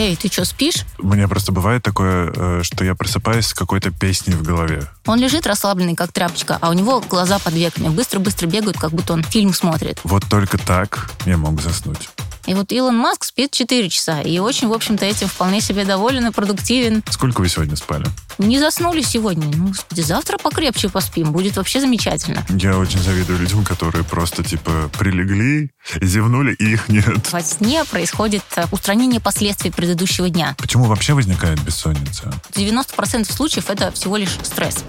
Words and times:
Эй, 0.00 0.16
ты 0.16 0.28
что, 0.28 0.46
спишь? 0.46 0.86
У 0.98 1.08
меня 1.08 1.28
просто 1.28 1.52
бывает 1.52 1.82
такое, 1.82 2.32
э, 2.34 2.60
что 2.62 2.86
я 2.86 2.94
просыпаюсь 2.94 3.48
с 3.48 3.52
какой-то 3.52 3.90
песней 3.90 4.32
в 4.32 4.42
голове. 4.42 4.84
Он 5.04 5.20
лежит 5.20 5.46
расслабленный, 5.46 5.94
как 5.94 6.10
тряпочка, 6.10 6.56
а 6.58 6.70
у 6.70 6.72
него 6.72 7.02
глаза 7.02 7.38
под 7.38 7.52
веками 7.52 7.88
быстро-быстро 7.88 8.46
бегают, 8.46 8.78
как 8.78 8.92
будто 8.92 9.12
он 9.12 9.22
фильм 9.22 9.52
смотрит. 9.52 10.00
Вот 10.02 10.24
только 10.26 10.56
так 10.56 11.10
я 11.26 11.36
мог 11.36 11.60
заснуть. 11.60 12.08
И 12.46 12.54
вот 12.54 12.72
Илон 12.72 12.96
Маск 12.96 13.24
спит 13.24 13.52
4 13.52 13.88
часа, 13.88 14.20
и 14.22 14.38
очень, 14.38 14.68
в 14.68 14.72
общем-то, 14.72 15.04
этим 15.04 15.28
вполне 15.28 15.60
себе 15.60 15.84
доволен 15.84 16.26
и 16.26 16.30
продуктивен. 16.30 17.02
Сколько 17.10 17.40
вы 17.40 17.48
сегодня 17.48 17.76
спали? 17.76 18.06
Не 18.38 18.58
заснули 18.58 19.02
сегодня. 19.02 19.46
Ну, 19.54 19.68
господи, 19.68 20.00
завтра 20.00 20.38
покрепче 20.38 20.88
поспим, 20.88 21.32
будет 21.32 21.56
вообще 21.56 21.80
замечательно. 21.80 22.44
Я 22.48 22.78
очень 22.78 23.00
завидую 23.00 23.38
людям, 23.38 23.64
которые 23.64 24.04
просто, 24.04 24.42
типа, 24.42 24.90
прилегли, 24.98 25.70
зевнули, 26.00 26.54
и 26.54 26.72
их 26.72 26.88
нет. 26.88 27.32
Во 27.32 27.42
сне 27.42 27.84
происходит 27.84 28.42
э, 28.56 28.64
устранение 28.72 29.20
последствий 29.20 29.70
предыдущего 29.70 30.30
дня. 30.30 30.54
Почему 30.58 30.84
вообще 30.84 31.14
возникает 31.14 31.62
бессонница? 31.62 32.32
90% 32.52 33.30
случаев 33.30 33.70
это 33.70 33.92
всего 33.92 34.16
лишь 34.16 34.36
стресс. 34.42 34.84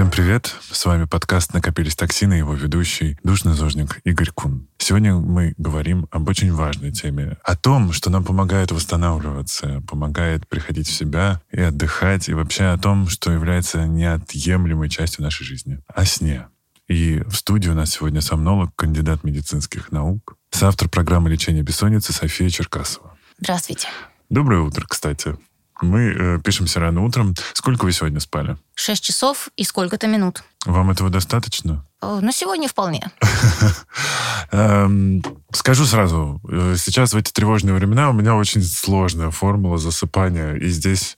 Всем 0.00 0.10
привет! 0.10 0.56
С 0.70 0.86
вами 0.86 1.04
подкаст 1.04 1.52
«Накопились 1.52 1.94
токсины» 1.94 2.32
его 2.32 2.54
ведущий 2.54 3.18
душный 3.22 3.52
зожник 3.52 4.00
Игорь 4.04 4.30
Кун. 4.30 4.66
Сегодня 4.78 5.14
мы 5.16 5.52
говорим 5.58 6.06
об 6.10 6.26
очень 6.26 6.54
важной 6.54 6.90
теме. 6.90 7.36
О 7.44 7.54
том, 7.54 7.92
что 7.92 8.08
нам 8.08 8.24
помогает 8.24 8.72
восстанавливаться, 8.72 9.82
помогает 9.86 10.48
приходить 10.48 10.88
в 10.88 10.90
себя 10.90 11.42
и 11.52 11.60
отдыхать, 11.60 12.30
и 12.30 12.32
вообще 12.32 12.68
о 12.68 12.78
том, 12.78 13.10
что 13.10 13.30
является 13.30 13.86
неотъемлемой 13.86 14.88
частью 14.88 15.22
нашей 15.22 15.44
жизни. 15.44 15.80
О 15.86 16.06
сне. 16.06 16.48
И 16.88 17.22
в 17.26 17.34
студии 17.34 17.68
у 17.68 17.74
нас 17.74 17.90
сегодня 17.90 18.22
сомнолог, 18.22 18.74
кандидат 18.74 19.22
медицинских 19.22 19.92
наук, 19.92 20.38
соавтор 20.50 20.88
программы 20.88 21.28
лечения 21.28 21.60
бессонницы 21.60 22.14
София 22.14 22.48
Черкасова. 22.48 23.18
Здравствуйте. 23.38 23.88
Доброе 24.30 24.62
утро, 24.62 24.86
кстати. 24.88 25.36
Мы 25.80 26.00
э, 26.12 26.38
пишемся 26.44 26.80
рано 26.80 27.02
утром. 27.02 27.34
Сколько 27.54 27.84
вы 27.84 27.92
сегодня 27.92 28.20
спали? 28.20 28.56
Шесть 28.74 29.02
часов 29.04 29.48
и 29.56 29.64
сколько-то 29.64 30.06
минут. 30.06 30.42
Вам 30.66 30.90
этого 30.90 31.10
достаточно? 31.10 31.84
Э, 32.02 32.18
На 32.20 32.32
сегодня 32.32 32.68
вполне. 32.68 33.10
Эм, 34.52 35.22
Скажу 35.52 35.84
сразу, 35.86 36.40
э, 36.48 36.76
сейчас 36.78 37.12
в 37.12 37.16
эти 37.16 37.32
тревожные 37.32 37.74
времена 37.74 38.10
у 38.10 38.12
меня 38.12 38.34
очень 38.36 38.62
сложная 38.62 39.30
формула 39.30 39.78
засыпания, 39.78 40.54
и 40.54 40.68
здесь 40.68 41.16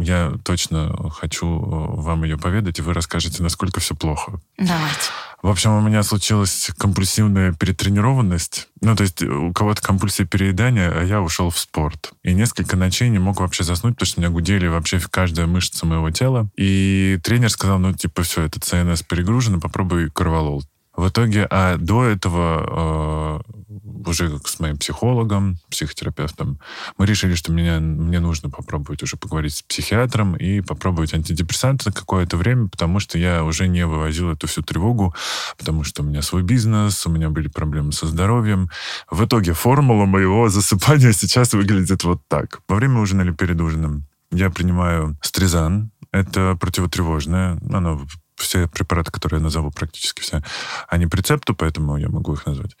я 0.00 0.32
точно 0.44 1.10
хочу 1.10 1.46
э, 1.46 2.00
вам 2.02 2.24
ее 2.24 2.36
поведать, 2.38 2.78
и 2.78 2.82
вы 2.82 2.92
расскажете, 2.92 3.42
насколько 3.42 3.80
все 3.80 3.94
плохо. 3.94 4.40
Давайте. 4.58 5.10
В 5.42 5.48
общем, 5.48 5.72
у 5.72 5.80
меня 5.80 6.02
случилась 6.02 6.70
компульсивная 6.78 7.52
перетренированность. 7.52 8.68
Ну, 8.80 8.96
то 8.96 9.02
есть 9.02 9.22
у 9.22 9.52
кого-то 9.52 9.82
компульсия 9.82 10.26
переедания, 10.26 10.90
а 10.90 11.04
я 11.04 11.20
ушел 11.20 11.50
в 11.50 11.58
спорт. 11.58 12.12
И 12.22 12.34
несколько 12.34 12.76
ночей 12.76 13.08
не 13.10 13.18
мог 13.18 13.40
вообще 13.40 13.62
заснуть, 13.62 13.94
потому 13.94 14.06
что 14.06 14.20
меня 14.20 14.30
гудели 14.30 14.66
вообще 14.66 15.00
каждая 15.10 15.46
мышца 15.46 15.86
моего 15.86 16.10
тела. 16.10 16.48
И 16.56 17.18
тренер 17.22 17.50
сказал, 17.50 17.78
ну, 17.78 17.92
типа, 17.92 18.22
все, 18.22 18.42
это 18.42 18.60
ЦНС 18.60 19.02
перегружено, 19.02 19.60
попробуй 19.60 20.10
корвалол. 20.10 20.64
В 20.96 21.08
итоге, 21.08 21.46
а 21.50 21.76
до 21.76 22.04
этого 22.04 23.42
э, 23.46 23.65
уже 24.06 24.38
с 24.44 24.60
моим 24.60 24.76
психологом, 24.78 25.58
психотерапевтом, 25.70 26.58
мы 26.98 27.06
решили, 27.06 27.34
что 27.34 27.52
мне, 27.52 27.78
мне 27.78 28.20
нужно 28.20 28.50
попробовать 28.50 29.02
уже 29.02 29.16
поговорить 29.16 29.56
с 29.56 29.62
психиатром 29.62 30.36
и 30.36 30.60
попробовать 30.60 31.14
антидепрессанты 31.14 31.92
какое-то 31.92 32.36
время, 32.36 32.68
потому 32.68 33.00
что 33.00 33.18
я 33.18 33.44
уже 33.44 33.68
не 33.68 33.86
вывозил 33.86 34.30
эту 34.30 34.46
всю 34.46 34.62
тревогу, 34.62 35.14
потому 35.58 35.84
что 35.84 36.02
у 36.02 36.06
меня 36.06 36.22
свой 36.22 36.42
бизнес, 36.42 37.06
у 37.06 37.10
меня 37.10 37.30
были 37.30 37.48
проблемы 37.48 37.92
со 37.92 38.06
здоровьем. 38.06 38.70
В 39.10 39.24
итоге 39.24 39.52
формула 39.52 40.04
моего 40.06 40.48
засыпания 40.48 41.12
сейчас 41.12 41.52
выглядит 41.52 42.04
вот 42.04 42.22
так. 42.28 42.60
Во 42.68 42.76
время 42.76 43.00
ужина 43.00 43.22
или 43.22 43.32
перед 43.32 43.60
ужином 43.60 44.06
я 44.30 44.50
принимаю 44.50 45.16
стризан, 45.22 45.90
это 46.12 46.56
противотревожное, 46.58 47.58
оно 47.70 48.06
все 48.36 48.68
препараты, 48.68 49.10
которые 49.10 49.38
я 49.38 49.44
назову, 49.44 49.70
практически 49.70 50.20
все, 50.20 50.42
они 50.88 51.06
по 51.06 51.16
рецепту, 51.16 51.54
поэтому 51.54 51.96
я 51.96 52.08
могу 52.08 52.34
их 52.34 52.46
назвать. 52.46 52.76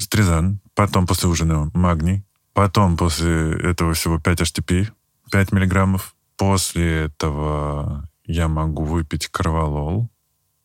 Стризан, 0.00 0.60
потом 0.74 1.06
после 1.06 1.28
ужина 1.28 1.70
магний, 1.74 2.24
потом 2.52 2.96
после 2.96 3.52
этого 3.70 3.94
всего 3.94 4.18
5 4.18 4.40
HTP, 4.40 4.88
5 5.30 5.52
миллиграммов. 5.52 6.14
После 6.36 7.04
этого 7.04 8.08
я 8.24 8.48
могу 8.48 8.84
выпить 8.84 9.28
корвалол, 9.28 10.10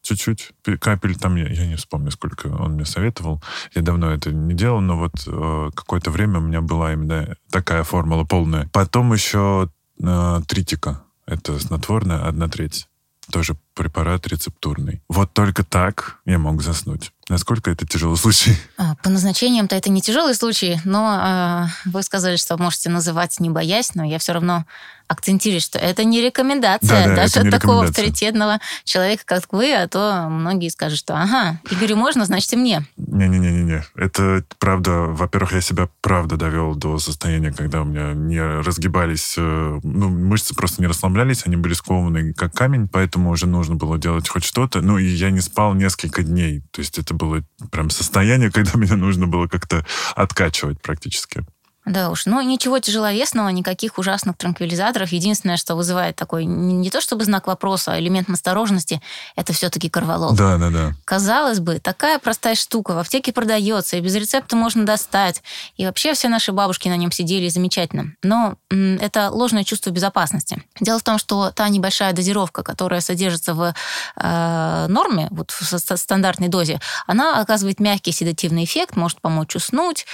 чуть-чуть, 0.01 0.53
капель 0.79 1.15
там, 1.15 1.35
я, 1.35 1.47
я 1.47 1.67
не 1.67 1.75
вспомню, 1.75 2.11
сколько 2.11 2.47
он 2.47 2.73
мне 2.73 2.85
советовал. 2.85 3.43
Я 3.75 3.81
давно 3.81 4.11
это 4.11 4.31
не 4.31 4.53
делал, 4.53 4.79
но 4.79 4.97
вот 4.97 5.13
э, 5.27 5.69
какое-то 5.75 6.11
время 6.11 6.39
у 6.39 6.41
меня 6.41 6.61
была 6.61 6.93
именно 6.93 7.35
такая 7.51 7.83
формула 7.83 8.23
полная. 8.23 8.69
Потом 8.71 9.11
еще 9.13 9.69
э, 10.01 10.41
тритика, 10.47 11.03
это 11.25 11.59
снотворное, 11.59 12.25
одна 12.25 12.47
треть 12.47 12.87
тоже 13.31 13.55
препарат 13.73 14.27
рецептурный. 14.27 15.01
Вот 15.07 15.33
только 15.33 15.63
так 15.63 16.16
я 16.27 16.37
мог 16.39 16.61
заснуть. 16.61 17.11
Насколько 17.29 17.71
это 17.71 17.87
тяжелый 17.87 18.17
случай? 18.17 18.55
А, 18.77 18.95
По 18.95 19.09
назначениям-то 19.09 19.75
это 19.75 19.89
не 19.89 20.01
тяжелый 20.01 20.35
случай, 20.35 20.79
но 20.83 21.67
э, 21.85 21.89
вы 21.89 22.03
сказали, 22.03 22.35
что 22.35 22.57
можете 22.57 22.89
называть 22.89 23.39
не 23.39 23.49
боясь, 23.49 23.95
но 23.95 24.03
я 24.03 24.19
все 24.19 24.33
равно 24.33 24.65
акцентирую, 25.07 25.61
что 25.61 25.79
это 25.79 26.03
не 26.03 26.21
рекомендация 26.21 27.05
Да-да, 27.05 27.15
даже 27.15 27.39
это 27.39 27.43
не 27.43 27.47
от 27.49 27.61
такого 27.61 27.83
авторитетного 27.85 28.59
человека, 28.83 29.23
как 29.25 29.51
вы, 29.51 29.73
а 29.73 29.87
то 29.87 30.27
многие 30.29 30.69
скажут, 30.69 30.99
что 30.99 31.15
ага, 31.15 31.59
Игорю 31.71 31.95
можно, 31.95 32.25
значит 32.25 32.51
и 32.53 32.57
мне. 32.57 32.85
Не-не-не-не. 32.97 33.83
Это 33.95 34.43
правда, 34.59 34.91
во-первых, 34.91 35.53
я 35.53 35.61
себя 35.61 35.87
правда 36.01 36.35
довел 36.35 36.75
до 36.75 36.99
состояния, 36.99 37.53
когда 37.53 37.81
у 37.81 37.85
меня 37.85 38.13
не 38.13 38.41
разгибались, 38.41 39.35
э, 39.37 39.79
ну, 39.81 40.09
мышцы 40.09 40.53
просто 40.53 40.81
не 40.81 40.87
расслаблялись, 40.87 41.43
они 41.45 41.55
были 41.55 41.73
скованы 41.73 42.33
как 42.33 42.53
камень, 42.53 42.89
поэтому 42.89 43.29
уже 43.29 43.47
нужно 43.47 43.75
было 43.75 43.97
делать 43.97 44.27
хоть 44.27 44.43
что-то. 44.43 44.81
Ну, 44.81 44.97
и 44.97 45.05
я 45.05 45.31
не 45.31 45.39
спал 45.39 45.73
несколько 45.73 46.16
дней. 46.23 46.61
То 46.71 46.81
есть 46.81 46.97
это 46.97 47.13
было 47.13 47.43
прям 47.71 47.89
состояние, 47.89 48.51
когда 48.53 48.77
меня 48.77 48.95
нужно 48.95 49.27
было 49.27 49.47
как-то 49.47 49.85
откачивать 50.15 50.81
практически. 50.81 51.45
Да 51.87 52.09
уж, 52.09 52.25
ну 52.25 52.41
ничего 52.41 52.79
тяжеловесного, 52.79 53.47
никаких 53.49 53.97
ужасных 53.97 54.35
транквилизаторов. 54.37 55.11
Единственное, 55.13 55.55
что 55.55 55.75
вызывает 55.75 56.17
такой 56.17 56.43
не, 56.43 56.89
то 56.89 56.99
чтобы 56.99 57.23
знак 57.23 57.47
вопроса, 57.47 57.93
а 57.93 57.99
элемент 57.99 58.27
настороженности, 58.27 59.01
это 59.37 59.53
все-таки 59.53 59.89
корвалол. 59.89 60.33
Да, 60.33 60.57
да, 60.57 60.69
да. 60.69 60.93
Казалось 61.05 61.59
бы, 61.59 61.79
такая 61.79 62.19
простая 62.19 62.55
штука, 62.55 62.93
в 62.93 62.97
аптеке 62.97 63.31
продается, 63.31 63.95
и 63.95 64.01
без 64.01 64.15
рецепта 64.15 64.57
можно 64.57 64.85
достать. 64.85 65.41
И 65.77 65.85
вообще 65.85 66.13
все 66.13 66.27
наши 66.27 66.51
бабушки 66.51 66.89
на 66.89 66.97
нем 66.97 67.11
сидели 67.11 67.47
замечательно. 67.47 68.13
Но 68.21 68.55
м, 68.69 68.97
это 68.97 69.31
ложное 69.31 69.63
чувство 69.63 69.89
безопасности. 69.89 70.61
Дело 70.81 70.99
в 70.99 71.03
том, 71.03 71.17
что 71.17 71.51
та 71.51 71.69
небольшая 71.69 72.11
дозировка, 72.11 72.63
которая 72.63 72.99
содержится 72.99 73.53
в 73.53 73.73
э, 74.17 74.85
норме, 74.89 75.29
вот 75.31 75.51
в 75.51 75.97
стандартной 75.97 76.49
дозе, 76.49 76.81
она 77.05 77.39
оказывает 77.39 77.79
мягкий 77.79 78.11
седативный 78.11 78.65
эффект, 78.65 78.97
может 78.97 79.21
помочь 79.21 79.55
уснуть. 79.55 80.05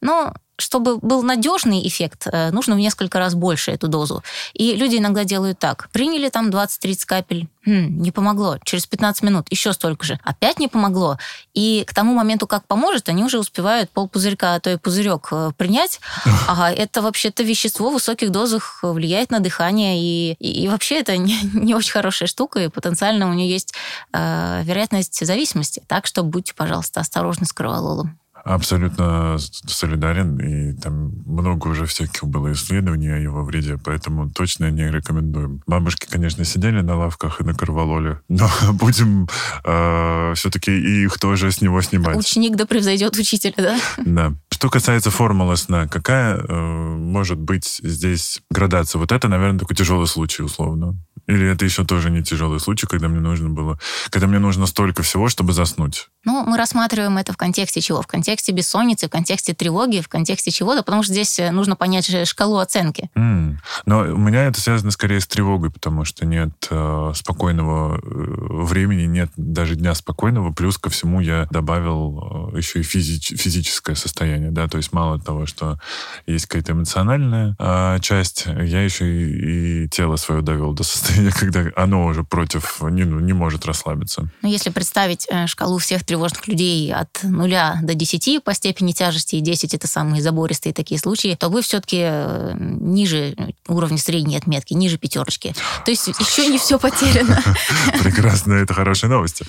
Но 0.00 0.34
чтобы 0.60 0.98
был 0.98 1.22
надежный 1.22 1.86
эффект, 1.86 2.26
э, 2.30 2.50
нужно 2.50 2.74
в 2.74 2.78
несколько 2.78 3.18
раз 3.18 3.34
больше 3.34 3.70
эту 3.70 3.88
дозу. 3.88 4.22
И 4.54 4.74
люди 4.74 4.96
иногда 4.96 5.24
делают 5.24 5.58
так. 5.58 5.88
Приняли 5.92 6.28
там 6.28 6.50
20-30 6.50 7.06
капель, 7.06 7.48
Хм, 7.66 8.00
не 8.00 8.10
помогло. 8.10 8.56
Через 8.64 8.86
15 8.86 9.22
минут 9.22 9.46
еще 9.50 9.74
столько 9.74 10.06
же. 10.06 10.18
Опять 10.24 10.58
не 10.58 10.68
помогло. 10.68 11.18
И 11.52 11.84
к 11.86 11.92
тому 11.92 12.14
моменту, 12.14 12.46
как 12.46 12.66
поможет, 12.66 13.10
они 13.10 13.22
уже 13.22 13.38
успевают 13.38 13.90
полпузырька, 13.90 14.54
а 14.54 14.60
то 14.60 14.70
и 14.70 14.76
пузырек 14.76 15.28
э, 15.32 15.52
принять. 15.56 16.00
А 16.48 16.72
это 16.72 17.02
вообще-то 17.02 17.42
вещество 17.42 17.90
в 17.90 17.94
высоких 17.94 18.30
дозах 18.30 18.80
влияет 18.82 19.30
на 19.30 19.40
дыхание. 19.40 20.00
И, 20.00 20.32
и, 20.38 20.64
и 20.64 20.68
вообще 20.68 21.00
это 21.00 21.16
не, 21.16 21.38
не 21.54 21.74
очень 21.74 21.92
хорошая 21.92 22.28
штука, 22.28 22.60
и 22.60 22.68
потенциально 22.68 23.28
у 23.28 23.34
нее 23.34 23.50
есть 23.50 23.74
э, 24.12 24.62
вероятность 24.64 25.24
зависимости. 25.24 25.82
Так 25.86 26.06
что 26.06 26.22
будьте, 26.22 26.54
пожалуйста, 26.54 27.00
осторожны 27.00 27.46
с 27.46 27.52
кровололом. 27.52 28.19
Абсолютно 28.44 29.36
солидарен, 29.38 30.38
и 30.38 30.72
там 30.74 31.12
много 31.26 31.68
уже 31.68 31.86
всяких 31.86 32.24
было 32.24 32.52
исследований 32.52 33.08
о 33.08 33.18
его 33.18 33.44
вреде, 33.44 33.78
поэтому 33.82 34.30
точно 34.30 34.70
не 34.70 34.90
рекомендуем. 34.90 35.62
Бабушки, 35.66 36.06
конечно, 36.10 36.44
сидели 36.44 36.80
на 36.80 36.96
лавках 36.96 37.40
и 37.40 37.44
на 37.44 37.54
корвалоле, 37.54 38.20
но 38.28 38.48
будем 38.72 39.28
э, 39.64 40.32
все-таки 40.34 40.70
и 40.70 41.04
их 41.04 41.18
тоже 41.18 41.50
с 41.50 41.60
него 41.60 41.80
снимать. 41.82 42.16
Ученик 42.16 42.56
да 42.56 42.66
превзойдет 42.66 43.16
учителя, 43.16 43.54
да? 43.56 43.80
Да. 43.98 44.32
Что 44.50 44.68
касается 44.68 45.10
формулы 45.10 45.56
сна, 45.56 45.86
какая 45.86 46.36
э, 46.36 46.96
может 47.10 47.38
быть 47.38 47.80
здесь 47.82 48.40
градация? 48.50 48.98
Вот 48.98 49.12
это, 49.12 49.28
наверное, 49.28 49.58
такой 49.58 49.76
тяжелый 49.76 50.06
случай, 50.06 50.42
условно. 50.42 50.96
Или 51.26 51.46
это 51.46 51.64
еще 51.64 51.84
тоже 51.84 52.10
не 52.10 52.22
тяжелый 52.22 52.58
случай, 52.60 52.86
когда 52.86 53.08
мне 53.08 53.20
нужно 53.20 53.48
было... 53.48 53.78
Когда 54.10 54.26
мне 54.26 54.38
нужно 54.38 54.66
столько 54.66 55.02
всего, 55.02 55.28
чтобы 55.28 55.52
заснуть. 55.52 56.08
Ну, 56.24 56.44
мы 56.44 56.58
рассматриваем 56.58 57.16
это 57.16 57.32
в 57.32 57.36
контексте 57.38 57.80
чего? 57.80 58.02
В 58.02 58.06
контексте 58.06 58.52
бессонницы, 58.52 59.06
в 59.06 59.10
контексте 59.10 59.54
тревоги, 59.54 60.00
в 60.00 60.08
контексте 60.08 60.50
чего-то, 60.50 60.82
потому 60.82 61.02
что 61.02 61.12
здесь 61.12 61.38
э, 61.38 61.50
нужно 61.50 61.76
понять 61.76 62.28
шкалу 62.28 62.58
оценки. 62.58 63.10
Mm. 63.14 63.56
Но 63.86 64.00
у 64.00 64.18
меня 64.18 64.44
это 64.44 64.60
связано 64.60 64.90
скорее 64.90 65.20
с 65.20 65.26
тревогой, 65.26 65.70
потому 65.70 66.04
что 66.04 66.26
нет 66.26 66.50
э, 66.70 67.12
спокойного 67.14 67.96
э, 67.96 68.00
времени, 68.04 69.04
нет 69.04 69.30
даже 69.36 69.76
дня 69.76 69.94
спокойного. 69.94 70.52
Плюс 70.52 70.76
ко 70.76 70.90
всему 70.90 71.20
я 71.20 71.46
добавил 71.50 72.52
э, 72.52 72.58
еще 72.58 72.80
и 72.80 72.82
физич, 72.82 73.32
физическое 73.40 73.94
состояние, 73.94 74.50
да, 74.50 74.68
то 74.68 74.76
есть 74.76 74.92
мало 74.92 75.18
того, 75.18 75.46
что 75.46 75.78
есть 76.26 76.46
какая-то 76.46 76.72
эмоциональная 76.72 77.56
э, 77.58 77.98
часть, 78.00 78.44
я 78.46 78.82
еще 78.82 79.06
и, 79.06 79.84
и 79.84 79.88
тело 79.88 80.16
свое 80.16 80.42
довел 80.42 80.74
до 80.74 80.82
состояния, 80.82 81.32
когда 81.38 81.64
оно 81.76 82.04
уже 82.04 82.24
против, 82.24 82.82
не, 82.82 83.04
ну, 83.04 83.20
не 83.20 83.32
может 83.32 83.64
расслабиться. 83.64 84.28
Ну, 84.42 84.50
если 84.50 84.68
представить 84.68 85.26
э, 85.30 85.46
шкалу 85.46 85.78
всех 85.78 86.04
тревожных 86.10 86.48
людей 86.48 86.92
от 86.92 87.22
нуля 87.22 87.78
до 87.82 87.94
10 87.94 88.42
по 88.42 88.52
степени 88.52 88.90
тяжести, 88.90 89.36
и 89.36 89.40
10 89.40 89.74
это 89.74 89.86
самые 89.86 90.20
забористые 90.22 90.72
такие 90.72 90.98
случаи, 90.98 91.36
то 91.38 91.48
вы 91.48 91.62
все-таки 91.62 92.00
э, 92.02 92.54
ниже 92.58 93.36
уровня 93.68 93.96
средней 93.96 94.36
отметки, 94.36 94.74
ниже 94.74 94.98
пятерочки. 94.98 95.54
То 95.84 95.92
есть 95.92 96.08
еще 96.08 96.48
не 96.48 96.58
все 96.58 96.80
потеряно. 96.80 97.40
Прекрасно, 98.02 98.54
это 98.54 98.74
хорошие 98.74 99.08
новости. 99.08 99.46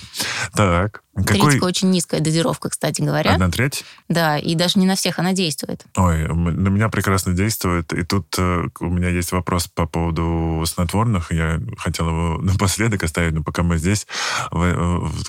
Так. 0.54 1.02
Какой... 1.14 1.60
очень 1.60 1.90
низкая 1.90 2.20
дозировка, 2.20 2.70
кстати 2.70 3.02
говоря. 3.02 3.32
Одна 3.32 3.50
треть? 3.50 3.84
Да, 4.08 4.38
и 4.38 4.54
даже 4.54 4.78
не 4.78 4.86
на 4.86 4.96
всех 4.96 5.18
она 5.18 5.32
действует. 5.32 5.84
Ой, 5.96 6.26
на 6.26 6.68
меня 6.68 6.88
прекрасно 6.88 7.34
действует. 7.34 7.92
И 7.92 8.02
тут 8.02 8.34
э, 8.38 8.68
у 8.80 8.86
меня 8.86 9.08
есть 9.08 9.32
вопрос 9.32 9.68
по 9.68 9.86
поводу 9.86 10.64
снотворных. 10.66 11.30
Я 11.32 11.60
хотел 11.76 12.08
его 12.08 12.38
напоследок 12.42 13.02
оставить, 13.02 13.34
но 13.34 13.42
пока 13.42 13.62
мы 13.62 13.76
здесь, 13.78 14.06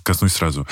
коснусь 0.03 0.33
сразу 0.33 0.67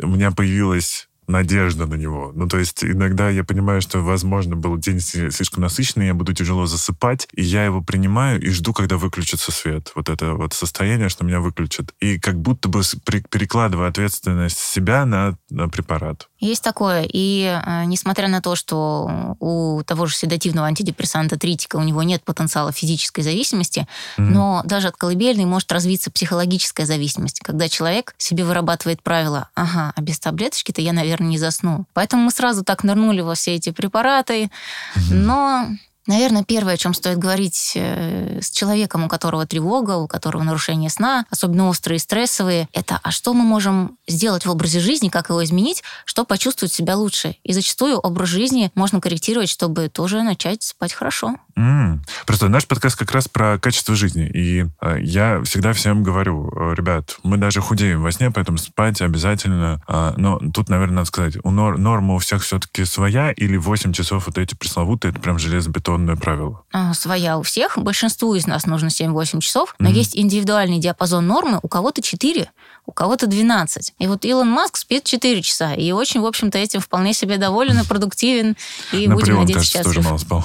у 0.00 0.06
меня 0.06 0.30
появилась 0.30 1.08
надежда 1.26 1.86
на 1.86 1.94
него. 1.94 2.32
Ну, 2.34 2.48
то 2.48 2.58
есть 2.58 2.84
иногда 2.84 3.28
я 3.30 3.44
понимаю, 3.44 3.80
что, 3.80 4.00
возможно, 4.00 4.56
был 4.56 4.76
день 4.76 5.00
слишком 5.00 5.62
насыщенный, 5.62 6.06
я 6.06 6.14
буду 6.14 6.32
тяжело 6.32 6.66
засыпать, 6.66 7.28
и 7.32 7.42
я 7.42 7.64
его 7.64 7.82
принимаю 7.82 8.40
и 8.40 8.50
жду, 8.50 8.72
когда 8.72 8.96
выключится 8.96 9.52
свет. 9.52 9.92
Вот 9.94 10.08
это 10.08 10.34
вот 10.34 10.52
состояние, 10.52 11.08
что 11.08 11.24
меня 11.24 11.40
выключат. 11.40 11.94
И 12.00 12.18
как 12.18 12.40
будто 12.40 12.68
бы 12.68 12.82
перекладываю 13.30 13.88
ответственность 13.88 14.58
себя 14.58 15.04
на, 15.06 15.36
на 15.50 15.68
препарат. 15.68 16.28
Есть 16.44 16.62
такое. 16.62 17.08
И 17.10 17.44
э, 17.44 17.84
несмотря 17.86 18.28
на 18.28 18.42
то, 18.42 18.54
что 18.54 19.36
у 19.40 19.82
того 19.84 20.04
же 20.04 20.14
седативного 20.14 20.66
антидепрессанта 20.66 21.38
тритика 21.38 21.76
у 21.76 21.82
него 21.82 22.02
нет 22.02 22.22
потенциала 22.22 22.70
физической 22.70 23.22
зависимости, 23.22 23.88
mm-hmm. 24.18 24.22
но 24.22 24.62
даже 24.66 24.88
от 24.88 24.96
колыбельной 24.96 25.46
может 25.46 25.72
развиться 25.72 26.10
психологическая 26.10 26.84
зависимость, 26.84 27.40
когда 27.40 27.70
человек 27.70 28.14
себе 28.18 28.44
вырабатывает 28.44 29.02
правила, 29.02 29.48
ага, 29.54 29.92
а 29.96 30.00
без 30.02 30.18
таблеточки-то 30.18 30.82
я, 30.82 30.92
наверное, 30.92 31.28
не 31.28 31.38
засну. 31.38 31.86
Поэтому 31.94 32.24
мы 32.24 32.30
сразу 32.30 32.62
так 32.62 32.84
нырнули 32.84 33.22
во 33.22 33.34
все 33.34 33.54
эти 33.54 33.70
препараты, 33.70 34.44
mm-hmm. 34.44 35.14
но 35.14 35.68
Наверное, 36.06 36.44
первое, 36.44 36.74
о 36.74 36.76
чем 36.76 36.92
стоит 36.92 37.18
говорить 37.18 37.72
э, 37.74 38.40
с 38.42 38.50
человеком, 38.50 39.04
у 39.04 39.08
которого 39.08 39.46
тревога, 39.46 39.96
у 39.96 40.06
которого 40.06 40.42
нарушение 40.42 40.90
сна, 40.90 41.24
особенно 41.30 41.68
острые 41.68 41.96
и 41.96 42.00
стрессовые, 42.00 42.68
это 42.72 43.00
а 43.02 43.10
что 43.10 43.32
мы 43.32 43.42
можем 43.42 43.96
сделать 44.06 44.44
в 44.44 44.50
образе 44.50 44.80
жизни, 44.80 45.08
как 45.08 45.30
его 45.30 45.42
изменить, 45.44 45.82
чтобы 46.04 46.26
почувствовать 46.26 46.72
себя 46.72 46.96
лучше. 46.96 47.36
И 47.42 47.52
зачастую 47.54 47.98
образ 47.98 48.28
жизни 48.28 48.70
можно 48.74 49.00
корректировать, 49.00 49.48
чтобы 49.48 49.88
тоже 49.88 50.22
начать 50.22 50.62
спать 50.62 50.92
хорошо. 50.92 51.36
Mm. 51.56 52.00
Просто 52.26 52.48
наш 52.48 52.66
подкаст 52.66 52.96
как 52.96 53.12
раз 53.12 53.28
про 53.28 53.58
качество 53.58 53.94
жизни. 53.94 54.28
И 54.28 54.66
э, 54.80 54.96
я 55.00 55.42
всегда 55.44 55.72
всем 55.72 56.02
говорю, 56.02 56.50
э, 56.50 56.74
ребят, 56.74 57.18
мы 57.22 57.36
даже 57.36 57.60
худеем 57.60 58.02
во 58.02 58.10
сне, 58.10 58.30
поэтому 58.30 58.58
спать 58.58 59.00
обязательно. 59.00 59.80
Э, 59.86 60.14
но 60.16 60.38
тут, 60.52 60.68
наверное, 60.68 60.96
надо 60.96 61.06
сказать, 61.06 61.36
у 61.42 61.50
нор- 61.50 61.78
норма 61.78 62.14
у 62.14 62.18
всех 62.18 62.42
все-таки 62.42 62.84
своя, 62.84 63.32
или 63.32 63.56
8 63.56 63.92
часов 63.92 64.26
вот 64.26 64.38
эти 64.38 64.54
пресловутые, 64.54 65.12
это 65.12 65.20
прям 65.20 65.38
железобетонное 65.38 66.16
правило? 66.16 66.62
А, 66.72 66.94
своя 66.94 67.38
у 67.38 67.42
всех. 67.42 67.78
Большинству 67.78 68.34
из 68.34 68.46
нас 68.46 68.66
нужно 68.66 68.88
7-8 68.88 69.40
часов. 69.40 69.74
Но 69.78 69.88
mm-hmm. 69.88 69.92
есть 69.92 70.16
индивидуальный 70.16 70.78
диапазон 70.78 71.26
нормы. 71.26 71.60
У 71.62 71.68
кого-то 71.68 72.02
4, 72.02 72.50
у 72.86 72.92
кого-то 72.92 73.26
12. 73.26 73.94
И 73.98 74.06
вот 74.06 74.24
Илон 74.24 74.48
Маск 74.48 74.76
спит 74.76 75.04
4 75.04 75.42
часа. 75.42 75.74
И 75.74 75.92
очень, 75.92 76.20
в 76.20 76.26
общем-то, 76.26 76.58
этим 76.58 76.80
вполне 76.80 77.14
себе 77.14 77.36
доволен 77.36 77.78
и 77.78 77.84
продуктивен. 77.88 78.56
И 78.92 79.06
будем 79.06 79.36
надеяться, 79.36 79.66
счастлив. 79.66 79.94
тоже 79.94 80.02
мало 80.02 80.18
спал. 80.18 80.44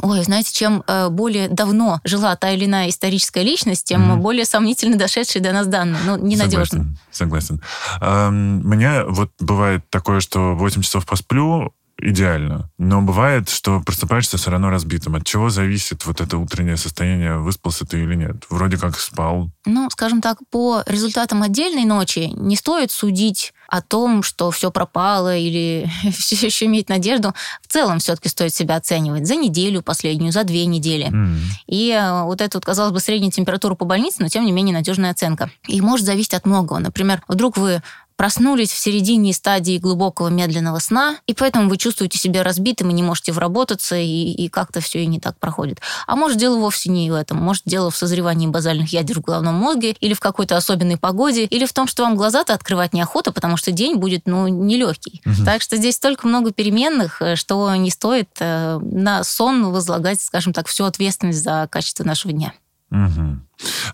Ой, 0.00 0.22
знаете, 0.22 0.52
чем 0.52 0.82
э, 0.86 1.08
более 1.10 1.48
давно 1.48 2.00
жила 2.04 2.34
та 2.36 2.50
или 2.52 2.64
иная 2.64 2.88
историческая 2.88 3.42
личность, 3.42 3.84
тем 3.84 4.12
mm-hmm. 4.12 4.16
более 4.16 4.44
сомнительно 4.46 4.96
дошедшие 4.96 5.42
до 5.42 5.52
нас 5.52 5.66
данные. 5.66 6.00
Ну, 6.06 6.16
ненадежно. 6.16 6.64
Согласен. 6.64 6.98
согласен. 7.10 7.62
А, 8.00 8.30
мне 8.30 9.04
вот 9.04 9.30
бывает 9.38 9.84
такое, 9.90 10.20
что 10.20 10.54
8 10.54 10.80
часов 10.82 11.04
посплю, 11.04 11.74
идеально. 11.98 12.70
Но 12.78 13.02
бывает, 13.02 13.48
что 13.48 13.80
просыпаешься 13.80 14.36
все 14.36 14.50
равно 14.50 14.70
разбитым. 14.70 15.14
От 15.14 15.24
чего 15.24 15.50
зависит 15.50 16.04
вот 16.04 16.20
это 16.20 16.38
утреннее 16.38 16.76
состояние, 16.76 17.38
выспался 17.38 17.86
ты 17.86 18.02
или 18.02 18.14
нет? 18.14 18.44
Вроде 18.50 18.76
как 18.76 18.98
спал. 18.98 19.50
Ну, 19.64 19.88
скажем 19.90 20.20
так, 20.20 20.38
по 20.50 20.82
результатам 20.86 21.42
отдельной 21.42 21.84
ночи 21.84 22.32
не 22.34 22.56
стоит 22.56 22.90
судить 22.90 23.52
о 23.68 23.80
том, 23.80 24.22
что 24.22 24.50
все 24.50 24.70
пропало 24.70 25.36
или 25.36 25.90
все 26.12 26.46
еще 26.46 26.66
иметь 26.66 26.88
надежду. 26.88 27.34
В 27.62 27.72
целом 27.72 28.00
все-таки 28.00 28.28
стоит 28.28 28.54
себя 28.54 28.76
оценивать 28.76 29.26
за 29.26 29.36
неделю 29.36 29.82
последнюю, 29.82 30.32
за 30.32 30.44
две 30.44 30.66
недели. 30.66 31.06
Mm. 31.06 31.38
И 31.68 31.90
э, 31.90 32.22
вот 32.24 32.40
это, 32.40 32.58
вот, 32.58 32.64
казалось 32.64 32.92
бы, 32.92 33.00
средняя 33.00 33.30
температура 33.30 33.74
по 33.74 33.84
больнице, 33.84 34.18
но 34.20 34.28
тем 34.28 34.44
не 34.44 34.52
менее 34.52 34.74
надежная 34.74 35.12
оценка. 35.12 35.50
И 35.68 35.80
может 35.80 36.04
зависеть 36.04 36.34
от 36.34 36.44
многого. 36.44 36.80
Например, 36.80 37.22
вдруг 37.28 37.56
вы 37.56 37.82
проснулись 38.22 38.70
в 38.70 38.78
середине 38.78 39.32
стадии 39.32 39.78
глубокого 39.78 40.28
медленного 40.28 40.78
сна, 40.78 41.16
и 41.26 41.34
поэтому 41.34 41.68
вы 41.68 41.76
чувствуете 41.76 42.18
себя 42.18 42.44
разбитым 42.44 42.88
и 42.90 42.92
не 42.92 43.02
можете 43.02 43.32
вработаться, 43.32 43.96
и, 43.96 44.30
и 44.30 44.48
как-то 44.48 44.80
все 44.80 45.02
и 45.02 45.06
не 45.06 45.18
так 45.18 45.36
проходит. 45.40 45.80
А 46.06 46.14
может, 46.14 46.38
дело 46.38 46.56
вовсе 46.60 46.88
не 46.88 47.10
в 47.10 47.14
этом. 47.14 47.38
Может, 47.38 47.64
дело 47.66 47.90
в 47.90 47.96
созревании 47.96 48.46
базальных 48.46 48.92
ядер 48.92 49.18
в 49.18 49.22
головном 49.22 49.56
мозге, 49.56 49.96
или 49.98 50.14
в 50.14 50.20
какой-то 50.20 50.56
особенной 50.56 50.98
погоде, 50.98 51.46
или 51.46 51.66
в 51.66 51.72
том, 51.72 51.88
что 51.88 52.04
вам 52.04 52.14
глаза-то 52.14 52.54
открывать 52.54 52.92
неохота, 52.92 53.32
потому 53.32 53.56
что 53.56 53.72
день 53.72 53.96
будет, 53.96 54.22
ну, 54.26 54.46
нелегкий. 54.46 55.20
Угу. 55.26 55.44
Так 55.44 55.60
что 55.60 55.76
здесь 55.76 55.96
столько 55.96 56.28
много 56.28 56.52
переменных, 56.52 57.20
э, 57.22 57.34
что 57.34 57.74
не 57.74 57.90
стоит 57.90 58.28
э, 58.38 58.78
на 58.78 59.24
сон 59.24 59.72
возлагать, 59.72 60.20
скажем 60.20 60.52
так, 60.52 60.68
всю 60.68 60.84
ответственность 60.84 61.42
за 61.42 61.66
качество 61.68 62.04
нашего 62.04 62.32
дня. 62.32 62.52
Угу. 62.92 63.38